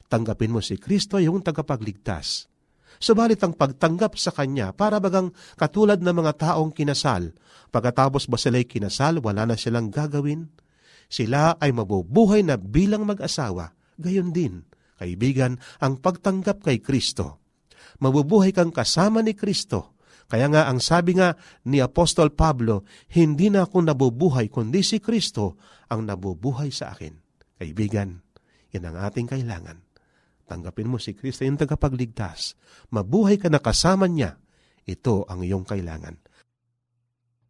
tanggapin 0.07 0.53
mo 0.53 0.61
si 0.61 0.77
Kristo 0.77 1.17
yung 1.17 1.41
tagapagligtas. 1.41 2.51
Subalit 3.01 3.41
ang 3.43 3.57
pagtanggap 3.57 4.15
sa 4.15 4.31
Kanya 4.31 4.71
para 4.71 5.01
bagang 5.01 5.33
katulad 5.59 5.99
ng 5.99 6.15
mga 6.15 6.33
taong 6.39 6.71
kinasal, 6.71 7.35
pagkatapos 7.73 8.29
ba 8.29 8.37
sila'y 8.39 8.69
kinasal, 8.69 9.19
wala 9.19 9.49
na 9.49 9.55
silang 9.59 9.91
gagawin? 9.91 10.47
Sila 11.11 11.59
ay 11.59 11.75
mabubuhay 11.75 12.43
na 12.43 12.55
bilang 12.55 13.03
mag-asawa. 13.03 13.75
Gayon 13.99 14.31
din, 14.31 14.63
kaibigan, 14.99 15.59
ang 15.79 15.99
pagtanggap 15.99 16.63
kay 16.63 16.79
Kristo 16.83 17.44
mabubuhay 17.99 18.55
kang 18.55 18.71
kasama 18.73 19.21
ni 19.21 19.35
Kristo. 19.37 19.95
Kaya 20.25 20.49
nga 20.49 20.65
ang 20.65 20.81
sabi 20.81 21.13
nga 21.17 21.37
ni 21.69 21.77
Apostol 21.77 22.33
Pablo, 22.33 22.81
hindi 23.13 23.53
na 23.53 23.69
ako 23.69 23.85
nabubuhay 23.85 24.49
kundi 24.49 24.81
si 24.81 24.97
Kristo 24.97 25.61
ang 25.85 26.09
nabubuhay 26.09 26.73
sa 26.73 26.97
akin. 26.97 27.13
Kaibigan, 27.61 28.25
yan 28.73 28.89
ang 28.89 28.97
ating 29.05 29.29
kailangan. 29.29 29.85
Tanggapin 30.45 30.89
mo 30.89 30.97
si 30.97 31.13
Kristo 31.13 31.45
yung 31.45 31.57
tagapagligtas. 31.57 32.57
Mabuhay 32.93 33.37
ka 33.41 33.49
na 33.49 33.61
kasama 33.61 34.05
niya. 34.05 34.37
Ito 34.85 35.25
ang 35.25 35.41
iyong 35.41 35.65
kailangan. 35.65 36.21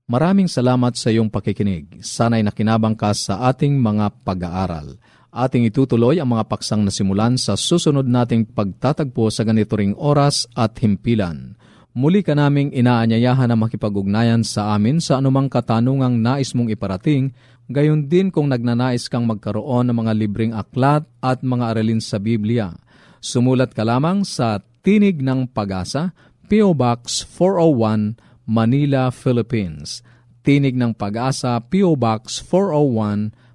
Maraming 0.06 0.48
salamat 0.48 0.96
sa 0.96 1.12
iyong 1.12 1.28
pakikinig. 1.28 2.00
Sana'y 2.06 2.46
nakinabang 2.46 2.96
ka 2.96 3.12
sa 3.12 3.50
ating 3.52 3.76
mga 3.82 4.22
pag-aaral 4.24 4.96
ating 5.36 5.68
itutuloy 5.68 6.16
ang 6.24 6.32
mga 6.32 6.48
paksang 6.48 6.88
nasimulan 6.88 7.36
sa 7.36 7.60
susunod 7.60 8.08
nating 8.08 8.48
pagtatagpo 8.56 9.28
sa 9.28 9.44
ganito 9.44 9.76
ring 9.76 9.92
oras 10.00 10.48
at 10.56 10.80
himpilan. 10.80 11.60
Muli 11.92 12.24
ka 12.24 12.36
naming 12.36 12.72
inaanyayahan 12.72 13.52
na 13.52 13.60
makipag-ugnayan 13.60 14.48
sa 14.48 14.76
amin 14.76 15.04
sa 15.04 15.20
anumang 15.20 15.52
katanungang 15.52 16.20
nais 16.20 16.56
mong 16.56 16.72
iparating, 16.72 17.36
gayon 17.68 18.08
din 18.08 18.32
kung 18.32 18.52
nagnanais 18.52 19.08
kang 19.12 19.28
magkaroon 19.28 19.92
ng 19.92 19.96
mga 20.04 20.14
libreng 20.16 20.54
aklat 20.56 21.08
at 21.20 21.44
mga 21.44 21.76
aralin 21.76 22.00
sa 22.04 22.20
Biblia. 22.20 22.72
Sumulat 23.20 23.72
ka 23.72 23.88
lamang 23.88 24.28
sa 24.28 24.60
Tinig 24.84 25.24
ng 25.24 25.50
Pag-asa, 25.50 26.12
P.O. 26.46 26.78
Box 26.78 27.26
401, 27.26 28.20
Manila, 28.46 29.10
Philippines. 29.10 30.06
Tinig 30.46 30.78
ng 30.78 30.94
Pag-asa, 30.94 31.58
P.O. 31.58 31.98
Box 31.98 32.44
401, 32.44 33.45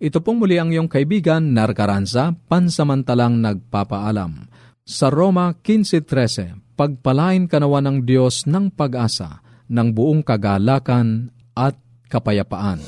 ito 0.00 0.24
pong 0.24 0.40
muli 0.40 0.56
ang 0.56 0.72
iyong 0.72 0.88
kaibigan, 0.88 1.52
Narcaranza, 1.52 2.32
pansamantalang 2.48 3.36
nagpapaalam. 3.36 4.48
Sa 4.80 5.12
Roma 5.12 5.52
15.13, 5.52 6.74
pagpalain 6.74 7.44
kanawa 7.44 7.84
ng 7.84 8.08
Diyos 8.08 8.48
ng 8.48 8.72
pag-asa, 8.72 9.44
ng 9.68 9.92
buong 9.92 10.24
kagalakan 10.24 11.28
at 11.52 11.76
kapayapaan. 12.08 12.80